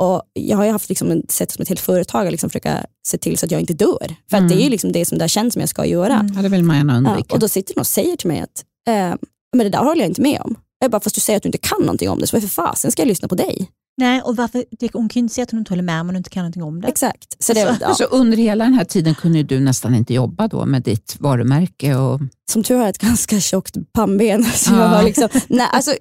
[0.03, 3.18] Och jag har ju haft liksom, sett som ett helt företag att liksom försöka se
[3.18, 4.14] till så att jag inte dör.
[4.31, 4.49] För mm.
[4.49, 6.14] det är ju liksom det som det känns som jag ska göra.
[6.14, 6.33] Mm.
[6.37, 7.25] Ja, det vill man gärna undvika.
[7.29, 9.14] Ja, och då sitter de och säger till mig att eh,
[9.57, 10.57] men det där håller jag inte med om.
[10.79, 12.92] Jag bara, fast du säger att du inte kan någonting om det, så varför fasen
[12.92, 13.70] ska jag lyssna på dig?
[13.98, 16.16] Nej, och varför, hon kan ju inte säga att hon inte håller med om hon
[16.16, 16.88] inte kan någonting om det.
[16.88, 17.37] Exakt.
[17.38, 17.94] Så, det, alltså, ja.
[17.94, 21.94] så under hela den här tiden kunde du nästan inte jobba då med ditt varumärke?
[21.94, 22.20] Och...
[22.53, 24.44] Som tur har jag ett ganska tjockt pannben.
[24.55, 24.96] Så ja.
[24.96, 25.94] jag, liksom, nej, alltså,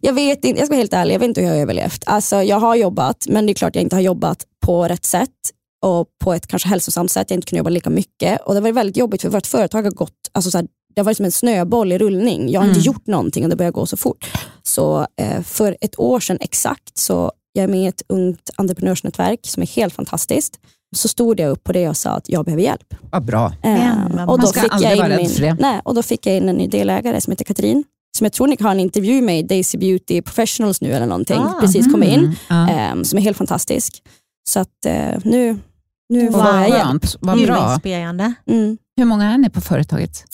[0.00, 2.02] jag vet inte, jag ska vara helt ärlig, jag vet inte hur jag har överlevt.
[2.06, 5.30] Alltså, jag har jobbat, men det är klart jag inte har jobbat på rätt sätt
[5.82, 7.30] och på ett kanske hälsosamt sätt.
[7.30, 8.40] Jag inte kunnat jobba lika mycket.
[8.40, 11.04] Och Det var väldigt jobbigt för vårt företag har gått alltså, så här, det har
[11.04, 12.50] varit som en snöboll i rullning.
[12.50, 12.76] Jag har mm.
[12.76, 14.26] inte gjort någonting och det börjar gå så fort.
[14.66, 19.40] Så eh, för ett år sedan exakt så jag är med i ett ungt entreprenörsnätverk
[19.42, 20.58] som är helt fantastiskt.
[20.96, 22.94] Så stod jag upp på det och sa att jag behöver hjälp.
[23.10, 23.52] Vad bra.
[23.62, 26.68] Eh, och, då fick jag in min, nej, och då fick jag in en ny
[26.68, 27.84] delägare som heter Katrin
[28.16, 31.38] som jag tror ni har en intervju med i Daisy Beauty Professionals nu eller någonting.
[31.38, 32.36] Ah, Precis kommit in.
[32.50, 34.02] Mm, eh, som är helt fantastisk.
[34.48, 35.58] Så att eh, nu,
[36.08, 37.04] nu får jag hjälp.
[37.20, 37.72] Vad bra.
[37.72, 38.32] Inspirerande.
[38.46, 38.78] Mm.
[38.96, 40.24] Hur många är ni på företaget?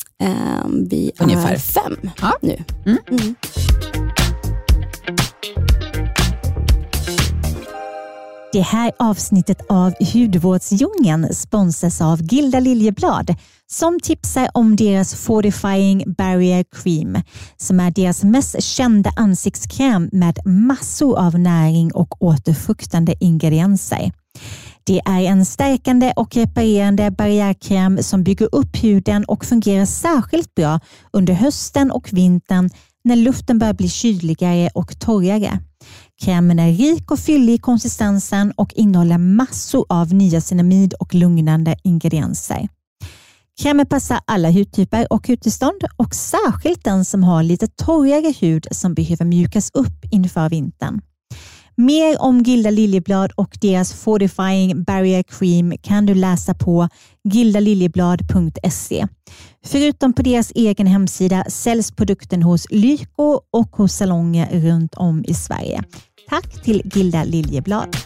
[0.64, 1.52] Um, vi Ungefär.
[1.52, 2.32] är fem ja.
[2.42, 2.64] nu.
[8.52, 13.34] Det här avsnittet av Hudvårdsdjungeln sponsras av Gilda Liljeblad
[13.66, 17.22] som tipsar om deras Fortifying Barrier Cream
[17.56, 24.12] som är deras mest kända ansiktskräm med massor av näring och återfuktande ingredienser.
[24.84, 30.80] Det är en stärkande och reparerande barriärkräm som bygger upp huden och fungerar särskilt bra
[31.12, 32.70] under hösten och vintern
[33.04, 35.58] när luften börjar bli kyligare och torrare.
[36.22, 42.68] Krämen är rik och fyllig i konsistensen och innehåller massor av niacinamid och lugnande ingredienser.
[43.62, 48.94] Krämen passar alla hudtyper och hudtillstånd och särskilt den som har lite torrare hud som
[48.94, 51.00] behöver mjukas upp inför vintern.
[51.76, 56.88] Mer om Gilda Liljeblad och deras Fortifying Barrier Cream kan du läsa på
[57.24, 59.06] gildaliljeblad.se.
[59.64, 65.34] Förutom på deras egen hemsida säljs produkten hos Lyko och hos salonger runt om i
[65.34, 65.84] Sverige.
[66.28, 67.96] Tack till Gilda Liljeblad.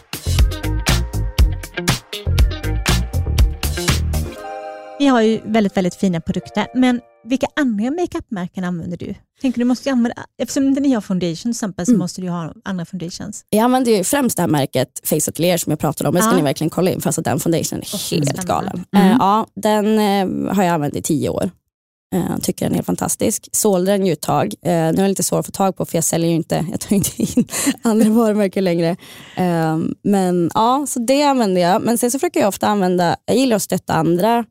[4.99, 9.15] Vi har ju väldigt, väldigt fina produkter, men vilka andra makeupmärken använder du?
[9.41, 11.99] Tänker du måste använda, eftersom ni har foundation till exempel så mm.
[11.99, 13.45] måste du ha andra foundations.
[13.49, 16.35] Jag använder ju främst det här märket Face Atelier som jag pratade om, det ska
[16.35, 18.85] ni verkligen kolla in för alltså den foundationen är helt galen.
[18.95, 19.07] Mm.
[19.07, 21.51] Uh, ja, den uh, har jag använt i tio år.
[22.15, 23.49] Uh, tycker den är helt fantastisk.
[23.51, 24.45] Sålde den ju ett tag.
[24.45, 26.65] Uh, nu är den lite svår att få tag på för jag säljer ju inte,
[26.71, 27.47] jag tar inte in
[27.81, 28.91] andra varumärken längre.
[29.39, 31.81] Uh, men ja, så det använder jag.
[31.81, 34.45] Men sen så försöker jag ofta använda, jag gillar att stötta andra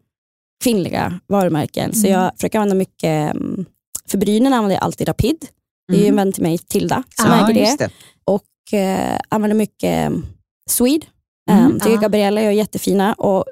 [0.65, 1.85] kvinnliga varumärken.
[1.85, 1.95] Mm.
[1.95, 3.65] Så jag försöker använda mycket, mm,
[4.09, 5.47] för brynen använder jag alltid Rapid.
[5.89, 6.17] Det är ju en mm.
[6.17, 7.77] vän till mig, Tilda, som ja, äger det.
[7.79, 7.91] det.
[8.25, 10.27] Och eh, använder mycket mm,
[10.71, 11.07] Swede.
[11.51, 11.67] Mm.
[11.67, 12.01] Um, tycker ja.
[12.01, 13.45] Gabriella är jättefina och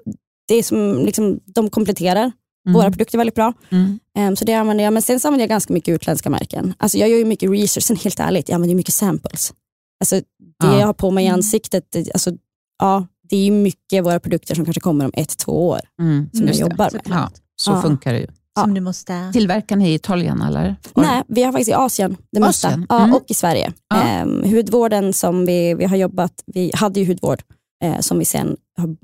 [0.48, 2.32] det är som, liksom, de kompletterar
[2.66, 2.74] Mm.
[2.74, 3.53] Våra produkter är väldigt bra.
[3.70, 3.98] Mm.
[4.18, 4.92] Um, så det använder jag.
[4.92, 6.74] Men sen så använder jag ganska mycket utländska märken.
[6.79, 9.53] Alltså jag gör ju mycket research, sen helt ärligt, jag använder mycket samples.
[10.00, 10.16] Alltså
[10.61, 10.79] det ja.
[10.79, 12.31] jag har på mig i ansiktet, alltså,
[12.79, 16.46] ja, det är mycket våra produkter som kanske kommer om ett, två år mm, som
[16.46, 17.03] jag jobbar med.
[17.05, 17.83] Ja, så ja.
[17.83, 18.27] funkar det ju.
[18.61, 19.31] Som du måste...
[19.33, 20.77] Tillverkar ni i Italien eller?
[20.94, 22.87] Nej, vi har faktiskt i Asien det mesta mm.
[22.88, 23.72] ja, och i Sverige.
[23.88, 24.22] Ja.
[24.22, 27.42] Um, hudvården som vi, vi har jobbat, vi hade ju hudvård
[27.82, 28.96] eh, som vi sen har,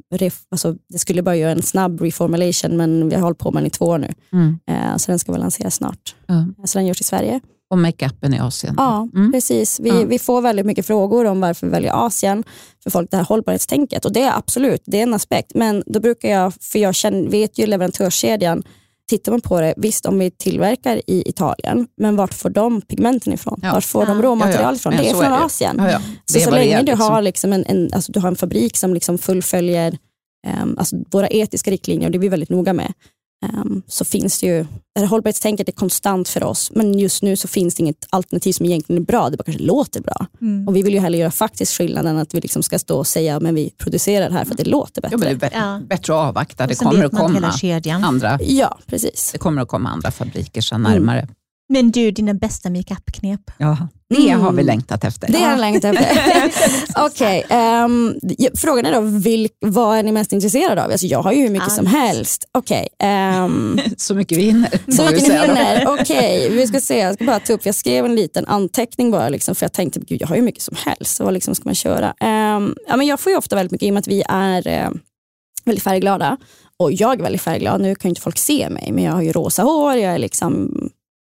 [0.51, 3.67] alltså, det skulle bara göra en snabb reformulation men vi har hållit på med den
[3.67, 4.13] i två år nu.
[4.33, 4.59] Mm.
[4.67, 6.15] Eh, så den ska väl lanseras snart.
[6.29, 6.55] Mm.
[6.65, 7.41] Så den görs i Sverige.
[7.71, 8.75] Och makeupen i Asien.
[8.77, 9.33] Ja, mm.
[9.33, 9.81] precis.
[9.81, 10.05] Vi, ja.
[10.05, 12.45] vi får väldigt mycket frågor om varför vi väljer Asien
[12.83, 14.05] för folk det här hållbarhetstänket.
[14.05, 15.55] Och det är absolut, det är en aspekt.
[15.55, 18.63] Men då brukar jag, för jag känner, vet ju leverantörskedjan,
[19.11, 23.33] tittar man på det, visst om vi tillverkar i Italien, men vart får de pigmenten
[23.33, 23.61] ifrån?
[23.63, 23.73] Ja.
[23.73, 24.97] Vart får de råmaterial ifrån?
[24.97, 25.77] det är från är Asien.
[25.77, 26.01] Det.
[26.25, 29.19] Så, så länge du, har liksom en, en, alltså du har en fabrik som liksom
[29.19, 29.99] fullföljer
[30.63, 32.93] um, alltså våra etiska riktlinjer, och det är vi väldigt noga med,
[33.43, 37.37] um, så finns det ju, det här hållbarhetstänket är konstant för oss, men just nu
[37.37, 40.27] så finns det inget alternativ som egentligen är bra, det bara kanske låter bra.
[40.41, 40.69] Mm.
[40.69, 43.07] Och vi vill ju hellre göra faktisk skillnad än att vi liksom ska stå och
[43.07, 45.17] säga men vi producerar det här för att det låter bättre.
[45.21, 45.81] Ja, det är bättre, ja.
[45.89, 49.31] bättre att avvakta, det kommer att komma andra, ja, precis.
[49.33, 51.19] det kommer att komma andra fabriker så närmare.
[51.19, 51.35] Mm.
[51.73, 53.41] Men du, dina bästa makeup-knep?
[53.59, 54.41] Ja, det mm.
[54.41, 55.33] har vi längtat efter.
[55.33, 56.53] Det har jag längtat efter.
[57.07, 60.91] Okej, okay, um, ehm, frågan är då, vilk, vad är ni mest intresserade av?
[60.91, 61.77] Alltså, jag har ju hur mycket Allt.
[61.77, 62.45] som helst.
[62.59, 64.71] Okay, um, ehm, så mycket vi hinner.
[64.93, 65.87] Så mycket ni hinner.
[65.87, 66.99] Okej, okay, vi ska se.
[66.99, 70.01] Jag ska bara ta upp, jag skrev en liten anteckning bara, liksom, för jag tänkte,
[70.01, 71.17] gud jag har ju mycket som helst.
[71.17, 72.07] Så vad liksom ska man köra?
[72.09, 74.87] Um, ja, men jag får ju ofta väldigt mycket, i och med att vi är
[74.87, 74.95] uh,
[75.65, 76.37] väldigt färgglada.
[76.77, 79.23] Och jag är väldigt färgglad, nu kan ju inte folk se mig, men jag har
[79.23, 80.71] ju rosa hår, jag är liksom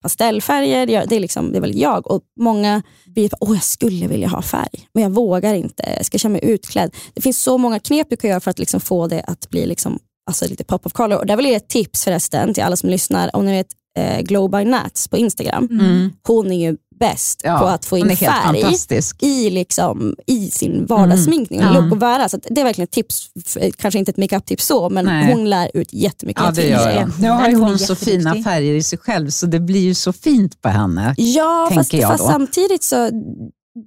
[0.04, 0.86] pastellfärger.
[0.86, 2.12] Det är, liksom, det är väl jag.
[2.12, 5.94] Och Många blir att jag skulle vilja ha färg, men jag vågar inte.
[5.98, 6.96] Jag ska känna mig utklädd.
[7.13, 9.66] Det finns så många knep du kan göra för att liksom få det att bli
[9.66, 11.18] liksom, alltså lite pop of color.
[11.18, 13.36] Och där vill jag ge ett tips förresten till alla som lyssnar.
[13.36, 15.68] Om ni vet eh, Glow by Nats på Instagram.
[15.72, 16.12] Mm.
[16.28, 18.76] Hon är ju bäst ja, på att få in färg
[19.20, 21.84] i, liksom, i sin vardagssminkning och mm.
[21.84, 22.30] look och vara.
[22.30, 23.30] Så det är verkligen ett tips,
[23.78, 25.34] kanske inte ett makeup-tips så, men Nej.
[25.34, 26.44] hon lär ut jättemycket.
[26.46, 27.12] Ja, det gör jag.
[27.20, 30.13] Nu har ju hon så fina färger i sig själv så det blir ju så
[30.13, 31.16] fint på henne.
[31.18, 33.10] Ja, fast, fast samtidigt så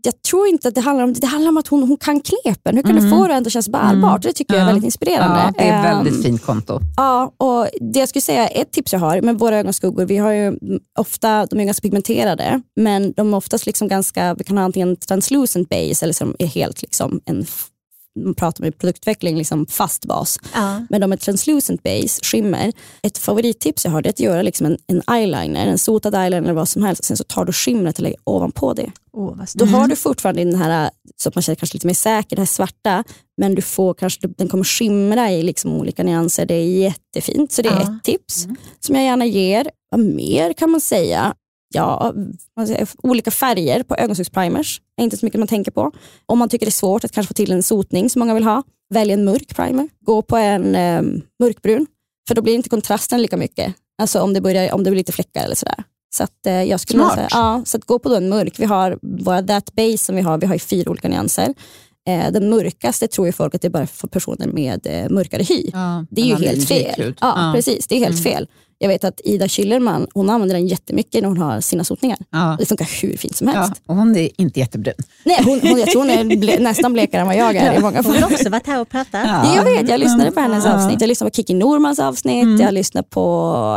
[0.03, 2.77] jag tror inte att det handlar om det, handlar om att hon, hon kan knepen.
[2.77, 3.05] Hur kan mm.
[3.05, 3.94] du få det att kännas bärbart?
[3.94, 4.20] Mm.
[4.20, 5.38] Det tycker jag är väldigt inspirerande.
[5.38, 6.81] Ja, det är ett väldigt um, fint konto.
[6.96, 10.33] Ja, och det jag skulle säga, ett tips jag har med våra ögonskuggor, vi har
[10.33, 10.59] ju
[10.99, 14.96] ofta, de är ganska pigmenterade, men de är oftast liksom ganska, vi kan ha antingen
[14.96, 17.46] translucent base eller som är helt liksom en
[18.17, 20.39] man pratar med produktutveckling, liksom fast bas.
[20.55, 20.87] Ja.
[20.91, 22.73] Men de är translucent base, skimmer.
[23.03, 26.53] Ett favorittips jag har är att göra liksom en, en eyeliner, en sotad eyeliner eller
[26.53, 27.05] vad som helst.
[27.05, 28.91] Sen så tar du skimret och lägger ovanpå det.
[29.13, 32.37] Oh, Då har du fortfarande den här, så att man känner kanske lite mer säker,
[32.37, 33.05] det här svarta.
[33.37, 36.47] Men du får kanske, den kommer skimra i liksom olika nyanser.
[36.47, 37.53] Det är jättefint.
[37.53, 37.83] Så det är ja.
[37.83, 38.57] ett tips mm.
[38.81, 39.71] som jag gärna ger.
[39.91, 41.35] Vad mer kan man säga?
[41.77, 42.14] Ja,
[43.03, 44.81] olika färger på ögonskuggsprimers.
[45.01, 45.93] är inte så mycket man tänker på.
[46.27, 48.45] Om man tycker det är svårt att kanske få till en sotning som många vill
[48.45, 48.62] ha,
[48.95, 49.89] välj en mörk primer.
[50.01, 51.03] Gå på en eh,
[51.41, 51.87] mörkbrun,
[52.29, 53.74] för då blir inte kontrasten lika mycket.
[54.03, 55.85] Alltså om det, börjar, om det blir lite fläckar eller sådär.
[56.16, 57.14] Så att, eh, jag skulle Smart.
[57.14, 58.55] säga, ja, så gå på då en mörk.
[58.59, 61.55] Vi har våra That Base som vi har, vi har fyra olika nyanser.
[62.09, 65.43] eh, den mörkaste tror ju folk att det är bara för personer med eh, mörkare
[65.43, 65.70] hy.
[65.72, 66.95] Ja, Det är ju helt fel.
[67.05, 67.18] hud.
[67.20, 67.87] Ja, precis.
[67.87, 68.33] Det är helt Mm.
[68.35, 68.49] fel.
[68.79, 72.18] Jag vet att Ida Schillerman hon använder den jättemycket när hon har sina sotningar.
[72.31, 72.57] Ja.
[72.59, 73.72] Det funkar hur fint som helst.
[73.87, 74.95] Ja, och hon är inte jättebrun.
[75.24, 77.79] Nej, hon, hon, jag tror hon är ble, nästan blekare än vad jag är i
[77.81, 78.22] många Hon fall.
[78.22, 79.20] har också varit här och pratat.
[79.24, 79.57] Ja.
[79.57, 80.74] Jag vet, jag lyssnade på hennes Ja.
[80.74, 81.01] avsnitt.
[81.01, 82.61] Jag lyssnade på Kiki Normans avsnitt.
[82.61, 83.20] Jag lyssnade på,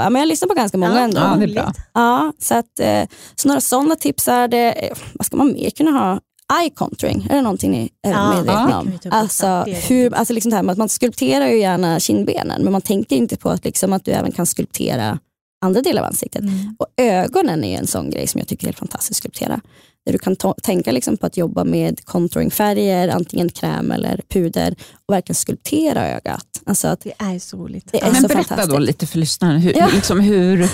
[0.03, 1.17] ja, men jag lyssnade på ganska många ändå.
[1.21, 1.73] Ja, det är bra.
[1.93, 3.03] Ja, så, att, eh,
[3.35, 4.71] så några sådana tips är det.
[4.71, 6.19] Eh, Vad ska man mer kunna ha?
[6.61, 8.99] Eye contouring, är det någonting ni är Ja, medvetna det kan om?
[9.11, 12.81] Alltså, hur, alltså liksom det här med att man skulpterar ju gärna kindbenen men man
[12.81, 15.19] tänker inte på att, liksom att du även kan skulptera
[15.65, 16.41] andra delar av ansiktet.
[16.41, 16.75] Mm.
[16.79, 19.61] Och ögonen är ju en sån grej som jag tycker är helt fantastiskt att skulptera.
[20.05, 24.75] Där du kan tänka liksom på att jobba med contouringfärger, antingen kräm eller puder
[25.05, 26.45] och verkligen skulptera ögat.
[26.65, 27.91] Alltså att Det är så roligt.
[27.91, 28.69] det är Men så berätta fantastiskt.
[28.71, 29.87] då lite för lyssnaren, hur, Ja.
[29.93, 30.69] liksom hur,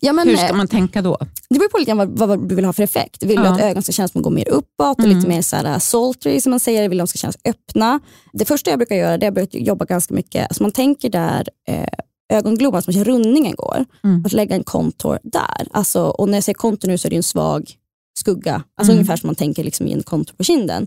[0.00, 1.16] Ja, men, hur ska eh, man tänka då?
[1.48, 3.22] Det beror på lite vad, vad du vill ha för effekt.
[3.22, 3.54] Vill du Ja.
[3.54, 5.16] att ögonen ska kännas som att gå mer uppåt och Mm.
[5.16, 8.00] lite mer så här sultry som man säger, vill de ska kännas öppna.
[8.32, 11.10] Det första jag brukar göra det är att jag jobba ganska mycket, alltså man tänker
[11.10, 11.88] där eh,
[12.32, 14.22] ögongloben, som rundningen går, Mm.
[14.26, 15.68] att lägga en kontor där.
[15.70, 17.70] Alltså, och när jag säger kontor nu så är det en svag
[18.18, 18.98] skugga, alltså Mm.
[18.98, 20.86] ungefär som man tänker liksom i en kontor på kinden.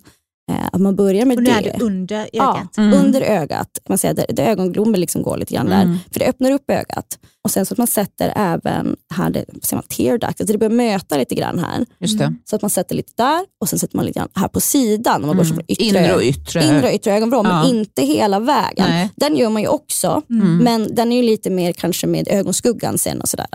[0.50, 1.44] Eh, att man börjar med det.
[1.44, 2.78] det under Ja, ögat.
[2.78, 2.94] Mm.
[3.06, 5.82] under ögat, man säga, där, där ögongloben liksom går lite grann där.
[5.84, 5.98] Mm.
[6.12, 7.20] För det öppnar upp ögat.
[7.44, 10.58] Och sen så att man sätter även här, det, säger man tear duct, alltså det
[10.58, 11.86] börjar möta lite grann här.
[12.00, 12.34] Just det.
[12.50, 15.22] Så att man sätter lite där och sen sätter man lite grann här på sidan.
[15.22, 15.56] Om man går Mm.
[15.56, 16.64] från yttre, Inre och yttre.
[16.66, 17.70] inre och yttre ögonvrå, men Ja.
[17.70, 18.86] inte hela vägen.
[18.90, 19.10] Nej.
[19.16, 20.58] Den gör man ju också, Mm.
[20.58, 23.48] men den är ju lite mer kanske med ögonskuggan sen och sådär.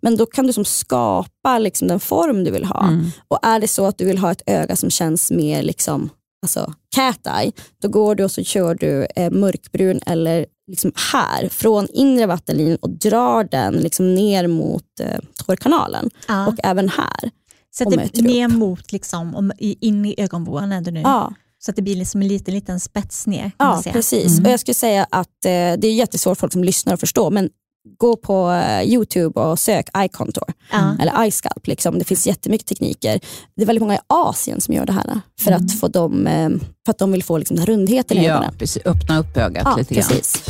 [0.00, 2.88] Men då kan du som skapa liksom den form du vill ha.
[2.88, 3.10] Mm.
[3.28, 6.10] Och är det så att du vill ha ett öga som känns mer liksom,
[6.42, 11.48] alltså cat eye, då går du och så kör du eh, mörkbrun eller liksom här,
[11.48, 16.10] från inre vattenlinjen och drar den liksom ner mot eh, tårkanalen.
[16.28, 16.46] Ja.
[16.46, 17.30] Och även här.
[17.70, 21.00] så att det ner mot, liksom, om, in i ögonvrån är det nu.
[21.00, 23.52] Ja, Så att det blir liksom en liten, liten spets ner.
[23.58, 24.32] Ja precis.
[24.32, 24.44] Mm.
[24.44, 27.30] Och jag skulle säga att eh, det är jättesvårt för folk som lyssnar att förstå,
[27.30, 27.50] men
[27.96, 30.52] gå på eh, Youtube och sök eye contour.
[30.72, 30.96] Ja.
[31.00, 31.66] eller iSculpt.
[31.66, 31.98] Liksom.
[31.98, 33.20] Det finns jättemycket tekniker.
[33.56, 36.48] Det är väldigt många i Asien som gör det här för, att, få dem, eh,
[36.86, 38.54] för att de vill få liksom, den här rundheten i Ja, ögonen.
[38.58, 38.82] precis.
[38.86, 40.04] Öppna upp ögat Ja, lite grann.
[40.08, 40.42] precis.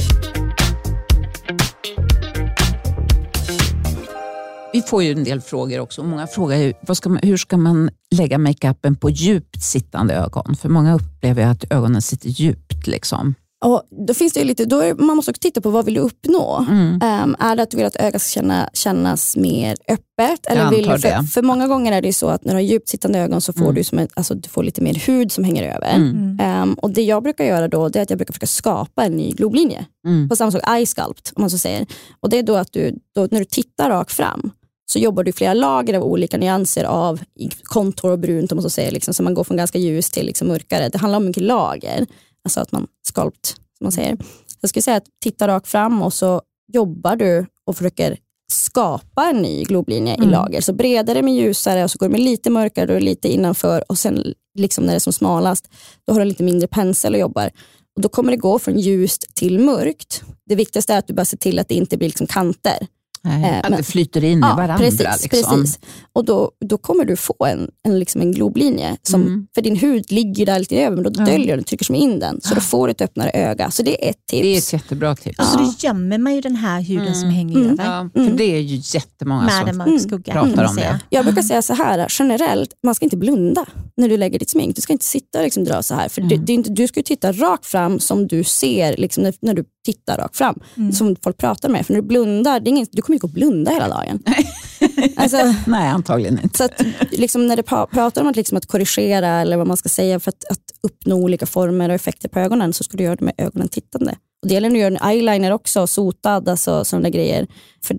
[4.73, 6.03] Vi får ju en del frågor också.
[6.03, 10.57] Många frågar ju, vad ska man, hur ska man lägga makeupen på djupt sittande ögon?
[10.57, 12.87] För många upplever ju att ögonen sitter djupt.
[12.87, 13.35] Liksom.
[13.65, 16.01] Och då finns det lite, då är, man måste också titta på vad vill du
[16.01, 16.67] uppnå.
[16.71, 17.01] Mm.
[17.03, 20.47] Ehm, är det att du vill att ögat ska känna, kännas mer öppet?
[20.47, 21.27] Eller vill du, för, det.
[21.33, 23.63] för många gånger är det så att när du har djupt sittande ögon så får
[23.63, 23.75] Mm.
[23.75, 25.95] du, som ett, alltså, du får lite mer hud som hänger över.
[25.95, 26.39] Mm.
[26.41, 29.13] Ehm, och Det jag brukar göra då det är att jag brukar försöka skapa en
[29.13, 29.87] ny globlinje.
[30.07, 30.29] Mm.
[30.29, 31.87] På samma sak iSculpt om man så säger.
[32.21, 34.51] Och det är då att du, då, när du tittar rakt fram
[34.93, 37.21] så jobbar du flera lager av olika nyanser av
[37.63, 38.91] kontor och brunt om man så säger.
[38.91, 40.89] Liksom, så man går från ganska ljus till liksom mörkare.
[40.89, 42.07] Det handlar om mycket lager.
[42.45, 44.17] Alltså att man sculpt som man säger.
[44.61, 48.17] Jag skulle säga att titta rakt fram och så jobbar du och försöker
[48.53, 50.29] skapa en ny globlinje Mm.
[50.29, 50.61] i lager.
[50.61, 53.99] Så bredare med ljusare och så går det med lite mörkare och lite innanför och
[53.99, 55.69] sen liksom när det är som smalast
[56.07, 57.51] då har du lite mindre pensel och jobbar.
[57.97, 60.23] Och då kommer det gå från ljust till mörkt.
[60.47, 62.87] Det viktigaste är att du bara ser till att det inte blir liksom kanter.
[63.23, 64.79] Nej, Eh, att men- det flyter in i varandra.
[64.79, 65.23] precis.
[65.23, 65.61] liksom.
[65.63, 65.79] precis.
[66.13, 68.97] Och då, då kommer du få en, en, liksom en globlinje.
[69.03, 69.47] Som, Mm.
[69.55, 72.41] För din hud ligger där lite över men då döljer den, trycker som in den.
[72.41, 73.71] Så då får du ett öppnare öga.
[73.71, 74.43] Så det är ett tips.
[74.43, 75.39] Det är ett jättebra tips.
[75.39, 75.65] Och så Ja.
[75.65, 77.71] då gömmer man ju den här huden som hänger Mm.
[77.73, 78.37] över Ja, för Mm.
[78.37, 80.01] det är ju jättemånga med som mörk Mm.
[80.01, 80.33] skugga.
[80.33, 81.01] pratar om det.
[81.11, 83.67] Jag brukar säga så här, generellt, man ska inte blunda
[83.97, 84.77] när du lägger ditt smink.
[84.77, 86.09] Du ska inte sitta och liksom dra så här.
[86.09, 86.29] För Mm.
[86.29, 89.35] det, det är inte, du ska ju titta rakt fram som du ser liksom när,
[89.41, 90.61] när du tittar rakt fram.
[90.77, 90.93] Mm.
[90.93, 91.87] Som folk pratar med.
[91.87, 94.23] För när du blundar, det är ingen, du kommer inte att blunda hela dagen.
[95.17, 96.59] alltså, Nej, antagligen inte.
[96.59, 99.89] så att, liksom, när pa- pratar om att, liksom, att korrigera eller vad man ska
[99.89, 103.17] säga för att, att uppnå olika former och effekter på ögonen så ska du göra
[103.17, 104.17] det med ögonen tittande.
[104.43, 107.47] Och det gäller när du gör en eyeliner också, sotad, alltså sådana grejer.
[107.85, 107.99] För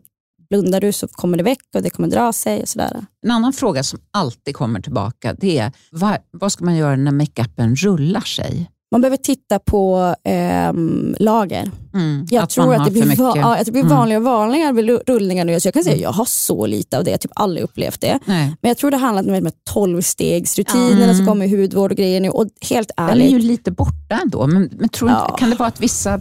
[0.50, 3.06] blundar du så kommer det väck och det kommer dra sig och sådär.
[3.26, 7.12] En annan fråga som alltid kommer tillbaka det är vad, vad ska man göra när
[7.12, 8.70] makeupen rullar sig?
[8.92, 11.72] Man behöver titta på ehm, lager.
[11.94, 13.96] Mm, Jag att tror att det blir, va- ja, att det blir Mm.
[13.98, 15.60] vanligare och vanligare med ru- rullningar nu.
[15.60, 17.64] Så jag kan säga att jag har så lite av det, jag har typ aldrig
[17.64, 18.20] upplevt det.
[18.26, 18.56] Nej.
[18.62, 21.16] Men jag tror det handlar om de här tolvstegsrutinerna Mm.
[21.18, 22.30] som kommer i hudvård och grejer nu.
[22.30, 25.26] Och helt Den är ärligt, ju lite borta ändå, men, men tror Ja.
[25.26, 26.20] inte, kan det vara att vissa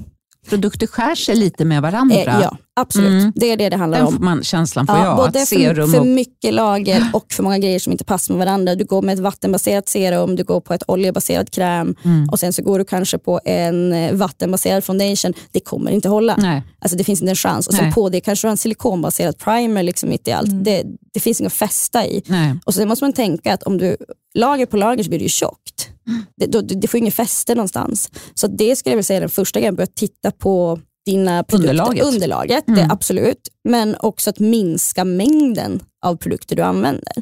[0.49, 2.17] produkter skär sig lite med varandra?
[2.17, 3.09] eh, ja absolut.
[3.23, 3.33] Mm.
[3.37, 4.17] Det är det det handlar Den om.
[4.21, 5.17] man, känslan får Ja, jag.
[5.17, 8.35] både att för, serum för och, mycket lager och för många grejer som inte passar
[8.35, 8.75] med varandra.
[8.75, 12.29] Du går med ett vattenbaserat serum, du går på ett oljebaserat kräm Mm.
[12.29, 15.33] och sen så går du kanske på en eh, vattenbaserad foundation.
[15.53, 16.37] Det kommer inte hålla.
[16.39, 16.63] Nej.
[16.79, 17.67] Alltså det finns inte en chans.
[17.67, 17.93] Och sen Nej.
[17.95, 20.65] på det kanske du har en silikonbaserad primer liksom mitt i allt.
[20.65, 20.83] Det,
[21.15, 22.23] det finns inget att fästa i.
[22.27, 22.55] Nej.
[22.67, 23.97] Och sen måste man tänka att om du
[24.35, 25.78] lager på lager så blir det ju tjockt.
[26.37, 28.11] Det, då, det får ingen fäste någonstans.
[28.35, 31.71] Så det skulle jag vilja säga är den första grejen, börja titta på dina produkter.
[31.71, 32.05] Underlaget.
[32.05, 32.81] Underlaget, Mm.
[32.81, 33.49] det, absolut.
[33.69, 37.13] Men också att minska mängden av produkter du använder.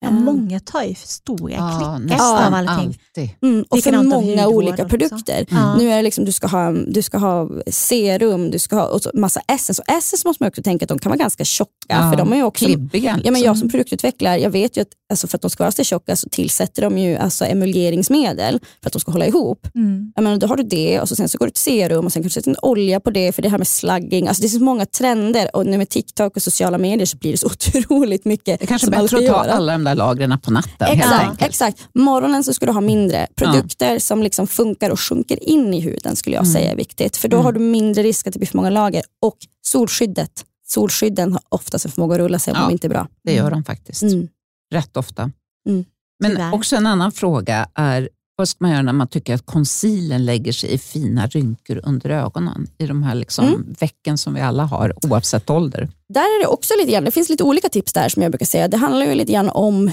[0.00, 2.98] Ja, Eh, många tar ju stora Ja, klickar av allting.
[3.42, 4.88] Mm, och för många olika också.
[4.88, 5.46] produkter.
[5.50, 5.76] Ja.
[5.76, 9.02] Nu är det liksom, du ska ha, du ska ha serum, du ska ha och
[9.02, 9.82] så massa essence.
[9.82, 12.10] Och essence måste man också tänka att de kan vara ganska tjocka.
[12.10, 13.02] för de är ju också, klibbiga.
[13.12, 13.22] Liksom.
[13.24, 15.72] ja, men jag som produktutvecklare, jag vet ju att alltså för att de ska vara
[15.72, 19.66] så tjocka så tillsätter de ju alltså emulgeringsmedel för att de ska hålla ihop.
[19.74, 20.12] Mm.
[20.14, 22.12] Jag menar, då har du det och så sen så går det ett serum och
[22.12, 24.28] sen kanske du sätter en olja på det för det här med slagging.
[24.28, 27.32] Alltså det är så många trender och nu med TikTok och sociala medier så blir
[27.32, 27.46] det så
[27.76, 29.52] otroligt mycket det är kanske är bättre att ta göra.
[29.52, 30.88] alla de där lagren på natten.
[30.88, 31.88] Exakt, exakt.
[31.94, 36.16] Morgonen så ska du ha mindre produkter som liksom funkar och sjunker in i huden
[36.16, 36.52] skulle jag Mm.
[36.54, 37.16] säga är viktigt.
[37.16, 39.02] För då har du mindre risk att det blir för många lager.
[39.22, 39.36] Och
[39.66, 40.44] solskyddet.
[40.66, 42.66] Solskydden har oftast en förmåga att rulla sig om Ja.
[42.66, 43.08] de inte är bra.
[43.24, 44.02] Det gör de faktiskt.
[44.02, 44.28] Mm.
[44.72, 45.30] Rätt ofta.
[45.68, 45.84] Mm.
[46.22, 48.08] Men också en annan fråga är
[48.48, 52.66] ska man göra när man tycker att concealern lägger sig i fina rynkor under ögonen?
[52.78, 53.74] I de här liksom Mm.
[53.80, 55.88] vecken som vi alla har oavsett ålder.
[56.08, 58.46] Där är det också lite grann, det finns lite olika tips där som jag brukar
[58.46, 58.68] säga.
[58.68, 59.90] Det handlar ju lite grann om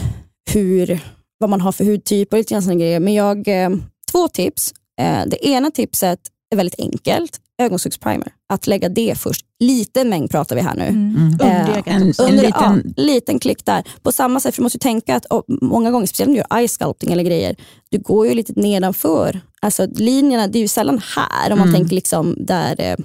[0.54, 1.00] hur,
[1.38, 3.00] vad man har för hudtyp och lite grann sådana grejer.
[3.00, 3.70] Men jag, eh,
[4.12, 4.74] två tips.
[5.02, 6.20] Eh, det ena tipset
[6.52, 7.40] är väldigt enkelt.
[7.62, 8.32] Ögonskuggsprimer.
[8.50, 9.46] Att lägga det först.
[9.60, 10.84] Liten mängd pratar vi här nu.
[10.84, 11.16] Mm.
[11.16, 11.32] Mm.
[11.34, 12.24] Under Eh, en- också.
[12.24, 13.84] en Under, liten- ja, liten klick där.
[14.02, 16.40] På samma sätt, för du måste ju tänka att och många gånger, speciellt om du
[16.50, 17.56] gör eye sculpting eller grejer,
[17.90, 19.42] du går ju lite nedanför.
[19.62, 21.80] Alltså linjerna, det är ju sällan här om man Mm.
[21.80, 22.96] tänker liksom där eh,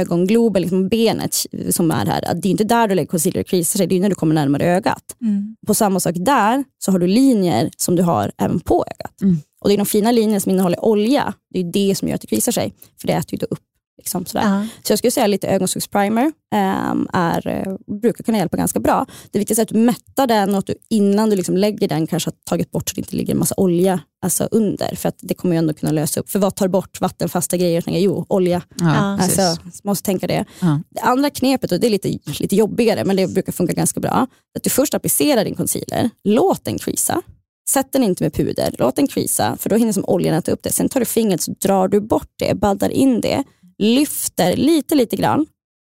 [0.00, 1.36] ögongloben, liksom benet
[1.70, 2.34] som är här.
[2.34, 5.02] Det är inte där du lägger concealer sig, det är när du kommer närmare ögat.
[5.22, 5.56] Mm.
[5.66, 9.22] På samma sak där så har du linjer som du har även på ögat.
[9.22, 9.36] Mm.
[9.62, 12.20] Och Det är de fina linjerna som innehåller olja, det är det som gör att
[12.20, 12.74] det krisar sig.
[13.00, 13.58] För det äter ju då upp.
[14.00, 14.44] Liksom sådär.
[14.44, 14.66] Ja.
[14.82, 19.06] Så jag skulle säga lite ögonskuggsprimer ehm, är, eh, brukar kunna hjälpa ganska bra.
[19.30, 22.06] Det viktigaste är att du mättar den och att du innan du liksom lägger den
[22.06, 24.94] kanske har tagit bort så det inte ligger en massa olja alltså under.
[24.96, 26.30] För att det kommer ju ändå kunna lösa upp.
[26.30, 27.80] För vad tar bort vattenfasta grejer?
[27.80, 28.62] Tänker Jo, olja.
[28.80, 29.16] Ja, Ja.
[29.20, 29.38] precis.
[29.38, 30.44] Alltså, måste tänka det.
[30.60, 30.80] Ja.
[30.90, 34.26] Det andra knepet, och det är lite, lite jobbigare men det brukar funka ganska bra.
[34.56, 37.22] Att du först applicerar din concealer, låt den krisa.
[37.70, 40.62] Sätt den inte med puder, låt den krisa för då hinner som oljan äta upp
[40.62, 40.72] det.
[40.72, 43.44] Sen tar du fingret så drar du bort det, baddar in det,
[43.80, 45.46] lyfter lite lite grann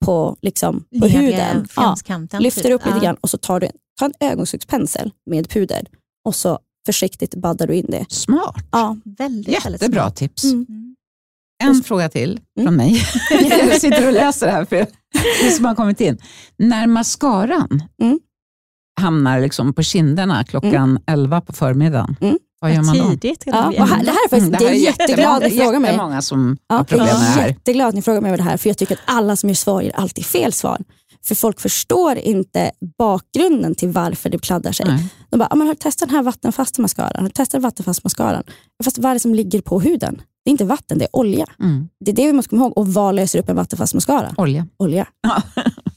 [0.06, 1.68] på, liksom, på Lägger huden.
[1.76, 1.96] Ja,
[2.40, 2.72] lyfter typ.
[2.74, 3.04] upp lite Ja.
[3.04, 3.68] grann och så tar du
[4.00, 5.88] tar en ögonskuggspensel med puder
[6.26, 8.06] och så försiktigt baddar du in det.
[8.10, 8.56] Smart.
[8.72, 8.98] Ja.
[9.06, 10.16] Väldigt, väldigt Jättebra smart.
[10.16, 10.44] tips.
[10.44, 10.66] Mm.
[10.70, 10.96] Mm.
[11.64, 12.66] En fråga till Mm.
[12.68, 13.02] från mig.
[13.70, 14.88] jag sitter och läser det här för
[15.44, 16.18] det som har kommit in.
[16.58, 18.20] När mascaran Mm.
[19.02, 22.38] hamnar liksom på kinderna klockan 11 på förmiddagen, Mm.
[22.66, 23.09] Vad gör man då?
[23.09, 23.43] Tidigt.
[23.45, 25.80] Ja, det här, det här är faktiskt, Mm, det är jättemånga- jätteglad att ni frågar
[25.80, 25.91] mig.
[25.91, 27.47] jättemånga som har Ja, problem med det jag är här.
[27.47, 29.55] jätteglad att ni frågar mig över det här för jag tycker att alla som ger
[29.55, 30.82] svar ger alltid fel svar.
[31.26, 34.86] För folk förstår inte bakgrunden till varför det kladdar sig.
[34.89, 35.07] Nej.
[35.30, 37.11] De bara, men har du testat den här vattenfasta mascaran?
[37.16, 38.43] Har du testat vattenfast mascaran?
[38.84, 40.22] Fast vad är det som ligger på huden?
[40.45, 41.45] Det är inte vatten, det är olja.
[41.59, 41.88] Mm.
[42.05, 42.78] Det är det vi måste komma ihåg.
[42.78, 44.34] Och vad löser upp en vattenfast mascara?
[44.38, 44.68] Olja.
[44.80, 45.07] Olja.
[45.22, 45.41] Ja.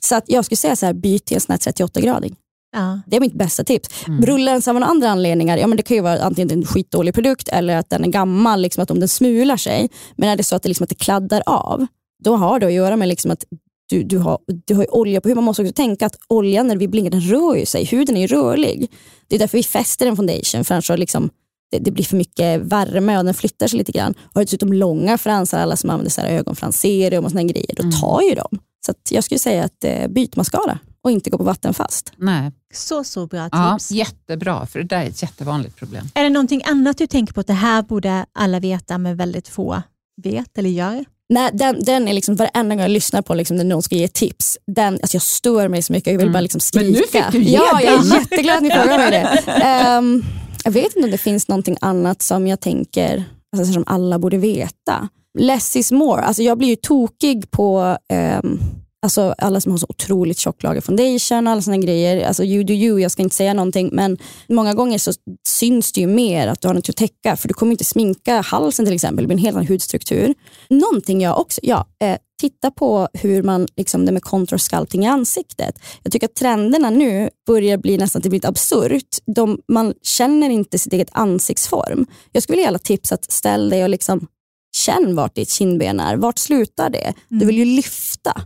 [0.01, 2.35] Så att jag skulle säga så här, byt till en sån här 38-gradig.
[2.73, 3.01] Ja.
[3.07, 3.89] Det är mitt bästa tips.
[4.07, 4.21] Mm.
[4.21, 7.49] Brullen av några andra anledningar, ja, men det kan ju vara antingen en skitdålig produkt
[7.49, 9.89] eller att den är gammal, liksom att om den smular sig.
[10.17, 11.87] Men är det så att det, liksom, att det kladdar av,
[12.25, 13.45] då har det att göra med liksom att
[13.91, 15.37] du, du, har, du har olja på huden.
[15.37, 17.85] Man måste också tänka att oljan när vi blinkar, den rör ju sig.
[17.85, 18.91] Huden är ju rörlig.
[19.29, 21.31] Det är därför vi fäster en foundation, för annars liksom,
[21.71, 24.15] det, det blir för mycket värme och den flyttar sig lite grann.
[24.19, 27.75] Och har dessutom långa fransar, alla som använder så här ögonfransserum och såna här grejer,
[27.77, 28.01] då Mm.
[28.01, 28.59] tar ju dem.
[28.87, 32.13] Så jag skulle säga att eh, byt mascara och inte gå på vattenfast.
[32.17, 32.51] Nej.
[32.75, 33.91] Så, så bra Ja, tips.
[33.91, 36.05] jättebra, för det där är ett jättevanligt problem.
[36.15, 39.49] Är det någonting annat du tänker på att det här borde alla veta men väldigt
[39.49, 39.83] få
[40.23, 41.05] vet eller gör?
[41.31, 44.09] Nej, den, den är liksom varenda gång jag lyssnar på liksom, när någon ska ge
[44.09, 46.07] tips, den, alltså jag stör mig så mycket.
[46.13, 46.33] Jag vill Mm.
[46.33, 46.85] bara liksom skrika.
[46.85, 49.53] Men nu fick du ge ja, jag är jätteglad att ni frågar mig det.
[49.53, 50.25] Ehm,
[50.65, 53.25] jag vet inte om det finns någonting annat som jag tänker
[53.57, 55.09] alltså, som alla borde veta.
[55.39, 56.23] Less is more.
[56.23, 58.61] Alltså, jag blir ju tokig på ehm,
[59.03, 62.27] Alltså alla som har så otroligt tjock lager foundation och alla såna grejer.
[62.27, 64.19] Alltså you do you, jag ska inte säga någonting men
[64.49, 65.13] många gånger så
[65.49, 68.41] syns det ju mer att du har något att täcka för du kommer inte sminka
[68.41, 70.35] halsen till exempel, det blir en helt annan hudstruktur.
[70.69, 75.09] Någonting jag också, ja, eh, titta på hur man, liksom det med contour sculpting i
[75.09, 75.79] ansiktet.
[76.03, 79.17] Jag tycker att trenderna nu börjar bli nästan till lite absurt.
[79.27, 82.07] De, man känner inte sitt eget ansiktsform.
[82.33, 84.27] Jag skulle vilja ge alla tips att ställ dig och liksom
[84.77, 86.17] känn vart ditt kindben är.
[86.17, 87.15] Vart slutar det?
[87.29, 88.43] Du vill ju lyfta.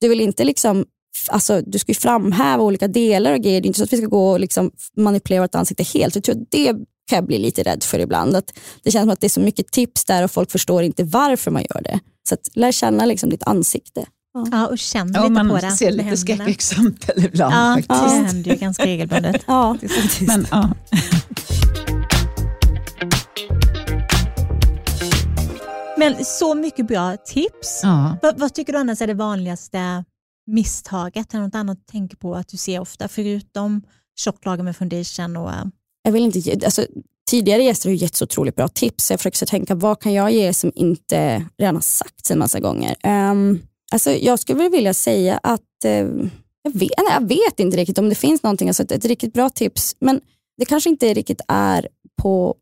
[0.00, 0.84] Du vill inte liksom
[1.30, 3.60] Alltså, du ska ju framhäva olika delar och grejer.
[3.60, 6.14] Det är inte så att vi ska gå och liksom manipulera vårt ansikte helt.
[6.14, 6.66] Jag tror att det
[7.08, 8.36] kan jag bli lite rädd för ibland.
[8.36, 11.04] Att det känns som att det är så mycket tips där och folk förstår inte
[11.04, 12.00] varför man gör det.
[12.28, 14.06] Så att, lär känna liksom ditt ansikte.
[14.52, 15.70] Ja, och känn Ja, lite man på det.
[15.70, 18.14] ser med lite skräckexempel ibland Ja, det faktiskt.
[18.34, 19.42] händer ju ganska regelbundet.
[19.46, 19.76] Ja.
[20.20, 20.70] Men, ja.
[25.98, 27.80] Men så mycket bra tips.
[27.82, 28.16] Ja.
[28.22, 30.04] Vad, vad tycker du annars är det vanligaste
[30.46, 31.34] misstaget?
[31.34, 33.82] Är det något annat du tänker på att du ser ofta, förutom
[34.18, 35.36] tjocklager med foundation?
[35.36, 35.64] Och, eh,
[36.02, 36.86] Jag vill inte, ge- alltså,
[37.30, 39.10] tidigare gäster har gett så otroligt bra tips.
[39.10, 42.60] Jag försöker så tänka, vad kan jag ge som inte redan har sagts en massa
[42.60, 42.96] gånger?
[43.30, 45.92] Um, alltså, jag skulle väl vilja säga att eh,
[46.62, 49.32] jag, vet, nej, jag vet inte riktigt om det finns någonting, alltså ett, ett riktigt
[49.32, 50.20] bra tips, men
[50.58, 51.88] det kanske inte riktigt är
[52.22, 52.54] på...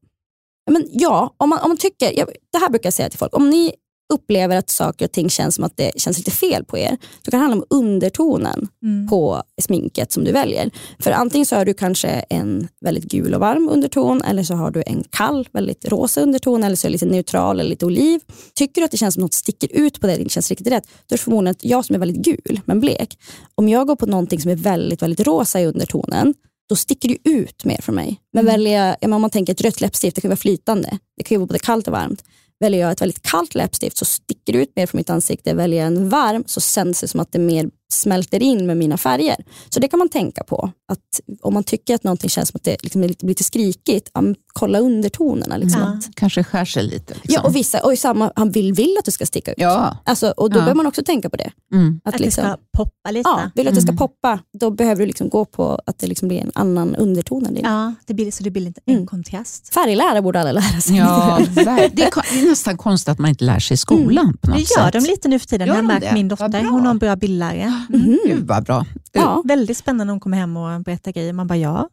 [0.70, 3.36] Men ja, om man, om man tycker, jag, det här brukar jag säga till folk,
[3.36, 3.72] om ni
[4.12, 7.30] upplever att saker och ting känns som att det känns lite fel på er, då
[7.30, 9.08] kan det handla om undertonen mm.
[9.08, 10.70] på sminket som du väljer.
[10.98, 14.70] För antingen så har du kanske en väldigt gul och varm underton eller så har
[14.70, 18.20] du en kall, väldigt rosa underton eller så är det lite neutral eller lite oliv.
[18.54, 20.72] Tycker du att det känns som något sticker ut på det, det inte känns riktigt
[20.72, 23.18] rätt, då är det förmodligen att jag som är väldigt gul men blek,
[23.54, 26.34] om jag går på någonting som är väldigt, väldigt rosa i undertonen,
[26.68, 28.20] då sticker det ut mer från mig.
[28.32, 28.52] Men Mm.
[28.54, 30.98] väljer jag, om man tänker ett rött läppstift, det kan vara flytande.
[31.16, 32.24] Det kan ju vara både kallt och varmt.
[32.60, 35.54] Väljer jag ett väldigt kallt läppstift så sticker det ut mer från mitt ansikte.
[35.54, 38.96] Väljer jag en varm så känns det som att det mer smälter in med mina
[38.96, 39.36] färger.
[39.68, 40.70] Så det kan man tänka på.
[40.92, 44.10] Att om man tycker att någonting känns som att det liksom är lite, lite skrikigt,
[44.14, 44.22] ja,
[44.52, 45.56] kolla undertonerna.
[45.56, 45.80] Liksom.
[45.80, 45.86] Ja.
[45.88, 47.14] Att, Kanske skär sig lite.
[47.14, 47.34] Liksom.
[47.34, 49.56] ja, och vissa och i samma, han vill, vill att det ska sticka ut.
[49.60, 49.96] Ja.
[50.04, 50.60] Alltså, och då Ja.
[50.60, 51.50] behöver man också tänka på det.
[51.72, 52.00] Mm.
[52.04, 53.28] Att, Att liksom, det ska poppa lite.
[53.28, 53.98] ja, vill du att det ska Mm.
[53.98, 57.46] poppa, då behöver du liksom gå på att det liksom blir en annan underton.
[57.46, 57.64] än din.
[57.64, 59.00] Ja, det blir, så det blir lite Mm.
[59.00, 59.74] en kontrast.
[59.74, 60.96] Färglära borde alla lära sig.
[60.96, 64.50] Ja, det, är, det är nästan konstigt att man inte lär sig i skolan på
[64.50, 64.92] något Det gör sätt.
[64.92, 65.66] de lite nu för tiden.
[65.66, 67.75] Gör Jag har märkt min dotter, hon har en bra bildlärare.
[67.88, 68.18] Mhm.
[68.26, 68.86] Gud vad bra.
[69.12, 69.42] Ja.
[69.44, 71.32] Väldigt spännande när hon kommer hem och berättar grejer.
[71.32, 71.88] Man bara ja,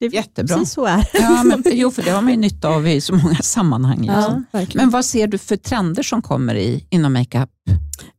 [0.00, 0.56] det är Jättebra.
[0.56, 1.08] precis så är.
[1.12, 3.98] Ja, men, jo, för det har man ju nytta av i så många sammanhang.
[4.00, 4.16] Liksom.
[4.52, 4.84] Ja, verkligen.
[4.86, 7.50] Men vad ser du för trender som kommer i, inom makeup?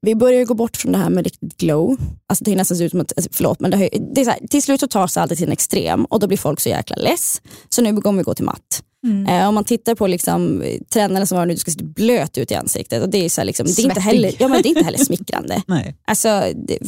[0.02, 1.98] Vi börjar ju gå bort från det här med riktigt glow.
[2.30, 4.32] Alltså det är nästan ut som att, alltså, förlåt men det, ju- det är så
[4.32, 6.70] här, till slut så tar sig alltid till en extrem och då blir folk så
[6.70, 7.42] jäkla less.
[7.70, 8.84] Så nu kommer vi gå till matt.
[9.06, 9.28] Mm.
[9.28, 12.38] Eh, om man tittar på liksom, eh, trenderna som var nu, du ska se blöt
[12.38, 13.04] ut i ansiktet.
[13.04, 14.84] Och det, är så här, liksom, det, är inte heller, ja, men det är inte
[14.84, 15.64] heller smickrande.
[15.68, 15.96] Nej.
[16.08, 16.80] Alltså, det,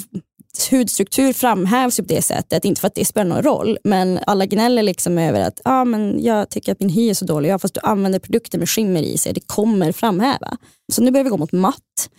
[0.72, 4.46] hudstruktur framhävs ju på det sättet, inte för att det spelar någon roll, men alla
[4.46, 7.60] gnäller liksom över att ah, men jag tycker att min hy är så dålig, ja,
[7.60, 10.58] fast du använder produkter med skimmer i sig, det kommer framhäva.
[10.94, 12.10] Så nu börjar vi gå mot matt.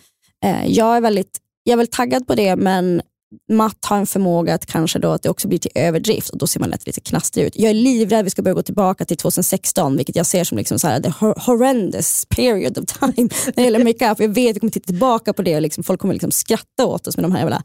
[0.45, 3.01] Eh, jag, är väldigt, jag är väldigt taggad på det, men
[3.49, 6.47] matt har en förmåga att kanske då att det också blir till överdrift och då
[6.47, 7.53] ser man lätt lite knastrig ut.
[7.55, 10.57] Jag är livrädd att vi ska börja gå tillbaka till 2016, vilket jag ser som
[10.57, 14.19] liksom så här, the horrendous period of time när det gäller makeup.
[14.19, 16.85] Jag vet att vi kommer titta tillbaka på det och liksom, folk kommer liksom skratta
[16.85, 17.63] åt oss med de här jävla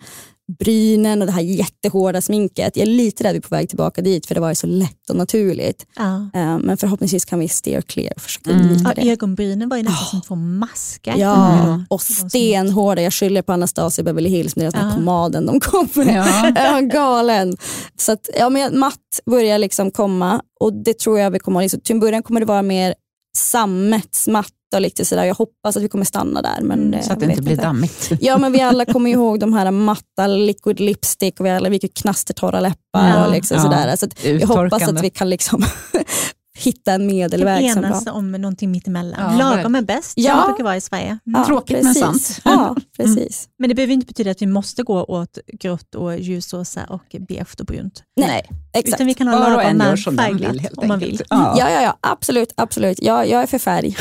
[0.58, 2.76] brynen och det här jättehårda sminket.
[2.76, 4.66] Jag är lite rädd vi är på väg tillbaka dit för det var ju så
[4.66, 5.86] lätt och naturligt.
[5.96, 6.14] Ja.
[6.34, 8.62] Eh, men förhoppningsvis kan vi steer clear och försöka Mm.
[8.62, 9.10] undvika Ja, det.
[9.10, 11.16] ögonbrynen var ju nästan som två maskar.
[11.16, 11.84] Ja, Mm.
[11.90, 13.02] och stenhårda.
[13.02, 14.92] Jag skyller på Anastasia Beverly Hills med deras Ja.
[14.96, 16.24] pomaden de kom med.
[16.56, 16.80] Ja.
[16.80, 17.56] Galen.
[17.96, 21.68] Så att, ja, men matt börjar liksom komma och det tror jag vi kommer ha.
[21.68, 22.94] Så till en början kommer det vara mer
[23.36, 25.24] sammetsmatt och lite sådär.
[25.24, 26.58] Jag hoppas att vi kommer stanna där.
[26.60, 28.10] Men, Mm, Så att det inte blir dammigt.
[28.20, 31.82] Ja men vi alla kommer ihåg de här matta liquid lipstick och vi alla fick
[31.82, 33.26] ju knastertorra läppar Ja.
[33.26, 33.62] och liksom Ja.
[33.62, 33.96] sådär.
[33.96, 35.64] Så jag hoppas att vi kan liksom
[36.64, 37.72] hitta en Kan medelväg.
[37.72, 38.12] som enas bra.
[38.12, 39.38] om någonting mittemellan.
[39.38, 40.34] Ja, Lagom är bäst, Ja.
[40.36, 41.06] som brukar vara i Sverige.
[41.06, 41.20] Mm.
[41.24, 42.00] Ja, Tråkigt, men precis.
[42.26, 42.40] sant.
[42.44, 43.48] Ja, precis.
[43.58, 47.54] Men det behöver inte betyda att vi måste gå åt grått och ljusrosa och beige
[47.60, 48.02] och brunt.
[48.20, 48.42] Nej,
[48.74, 48.94] exakt.
[48.94, 51.22] Utan vi kan ha Var lagom med som färgglatt vill helt om man vill.
[51.30, 51.54] Ja.
[51.58, 53.02] Ja, ja, ja, absolut, absolut.
[53.02, 53.96] Jag, jag är för färg.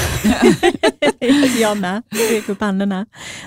[1.59, 2.01] Jag med.
[2.32, 3.05] Räck upp händerna.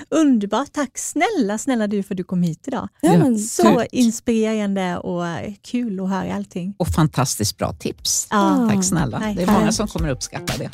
[0.09, 0.67] Underbart.
[0.71, 2.87] Tack snälla, snälla du för att du kom hit idag.
[3.01, 5.23] Ja, men, Så inspirerande och
[5.61, 6.73] kul att höra allting.
[6.77, 8.27] Och fantastiskt bra tips.
[8.29, 8.69] Ja.
[8.73, 9.06] Tack snälla.
[9.09, 10.69] Nej, Det är många som kommer uppskatta det.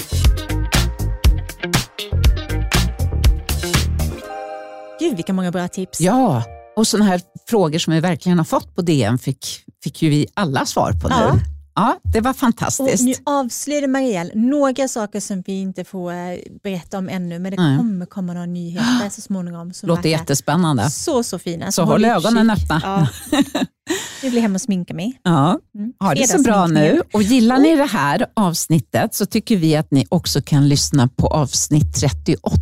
[5.00, 6.02] Gud vilka många bra tips.
[6.02, 6.44] Ja,
[6.76, 9.46] och sådana här frågor som vi verkligen har fått på DN fick,
[9.84, 11.53] fick ju vi alla svar på nu.
[11.76, 12.00] Ja.
[12.04, 13.04] Det var Och fantastiskt.
[13.04, 17.58] nu avslöjade Marielle några saker som vi inte får eh, berätta om ännu, men det
[17.58, 17.78] Nej.
[17.78, 19.74] kommer komma några nyheter så småningom.
[19.74, 20.90] Som Låter jättespännande.
[20.90, 21.72] Så, så fina.
[21.72, 22.82] Så håll ögonen öppna.
[22.84, 23.08] Ja.
[24.22, 25.20] Blir jag hem och sminka mig.
[25.24, 25.60] Ja.
[25.76, 25.94] Mm.
[26.00, 27.02] Ha det så bra nu.
[27.14, 31.28] Och gillar ni det här avsnittet så tycker vi att ni också kan lyssna på
[31.28, 32.60] avsnitt 38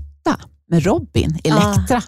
[0.70, 2.02] med Robin Elektra.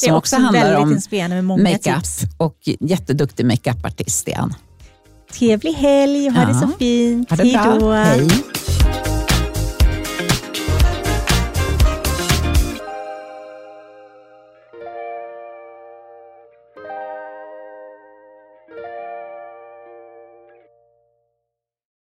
[0.00, 2.20] Det är Som också, också handlar om makeup tips.
[2.36, 4.54] och jätteduktig makeupartist igen.
[5.38, 6.48] Trevlig helg och ha Ja.
[6.48, 7.30] det så fint.
[7.30, 7.90] Ha det Hej då.
[7.90, 8.28] Hej.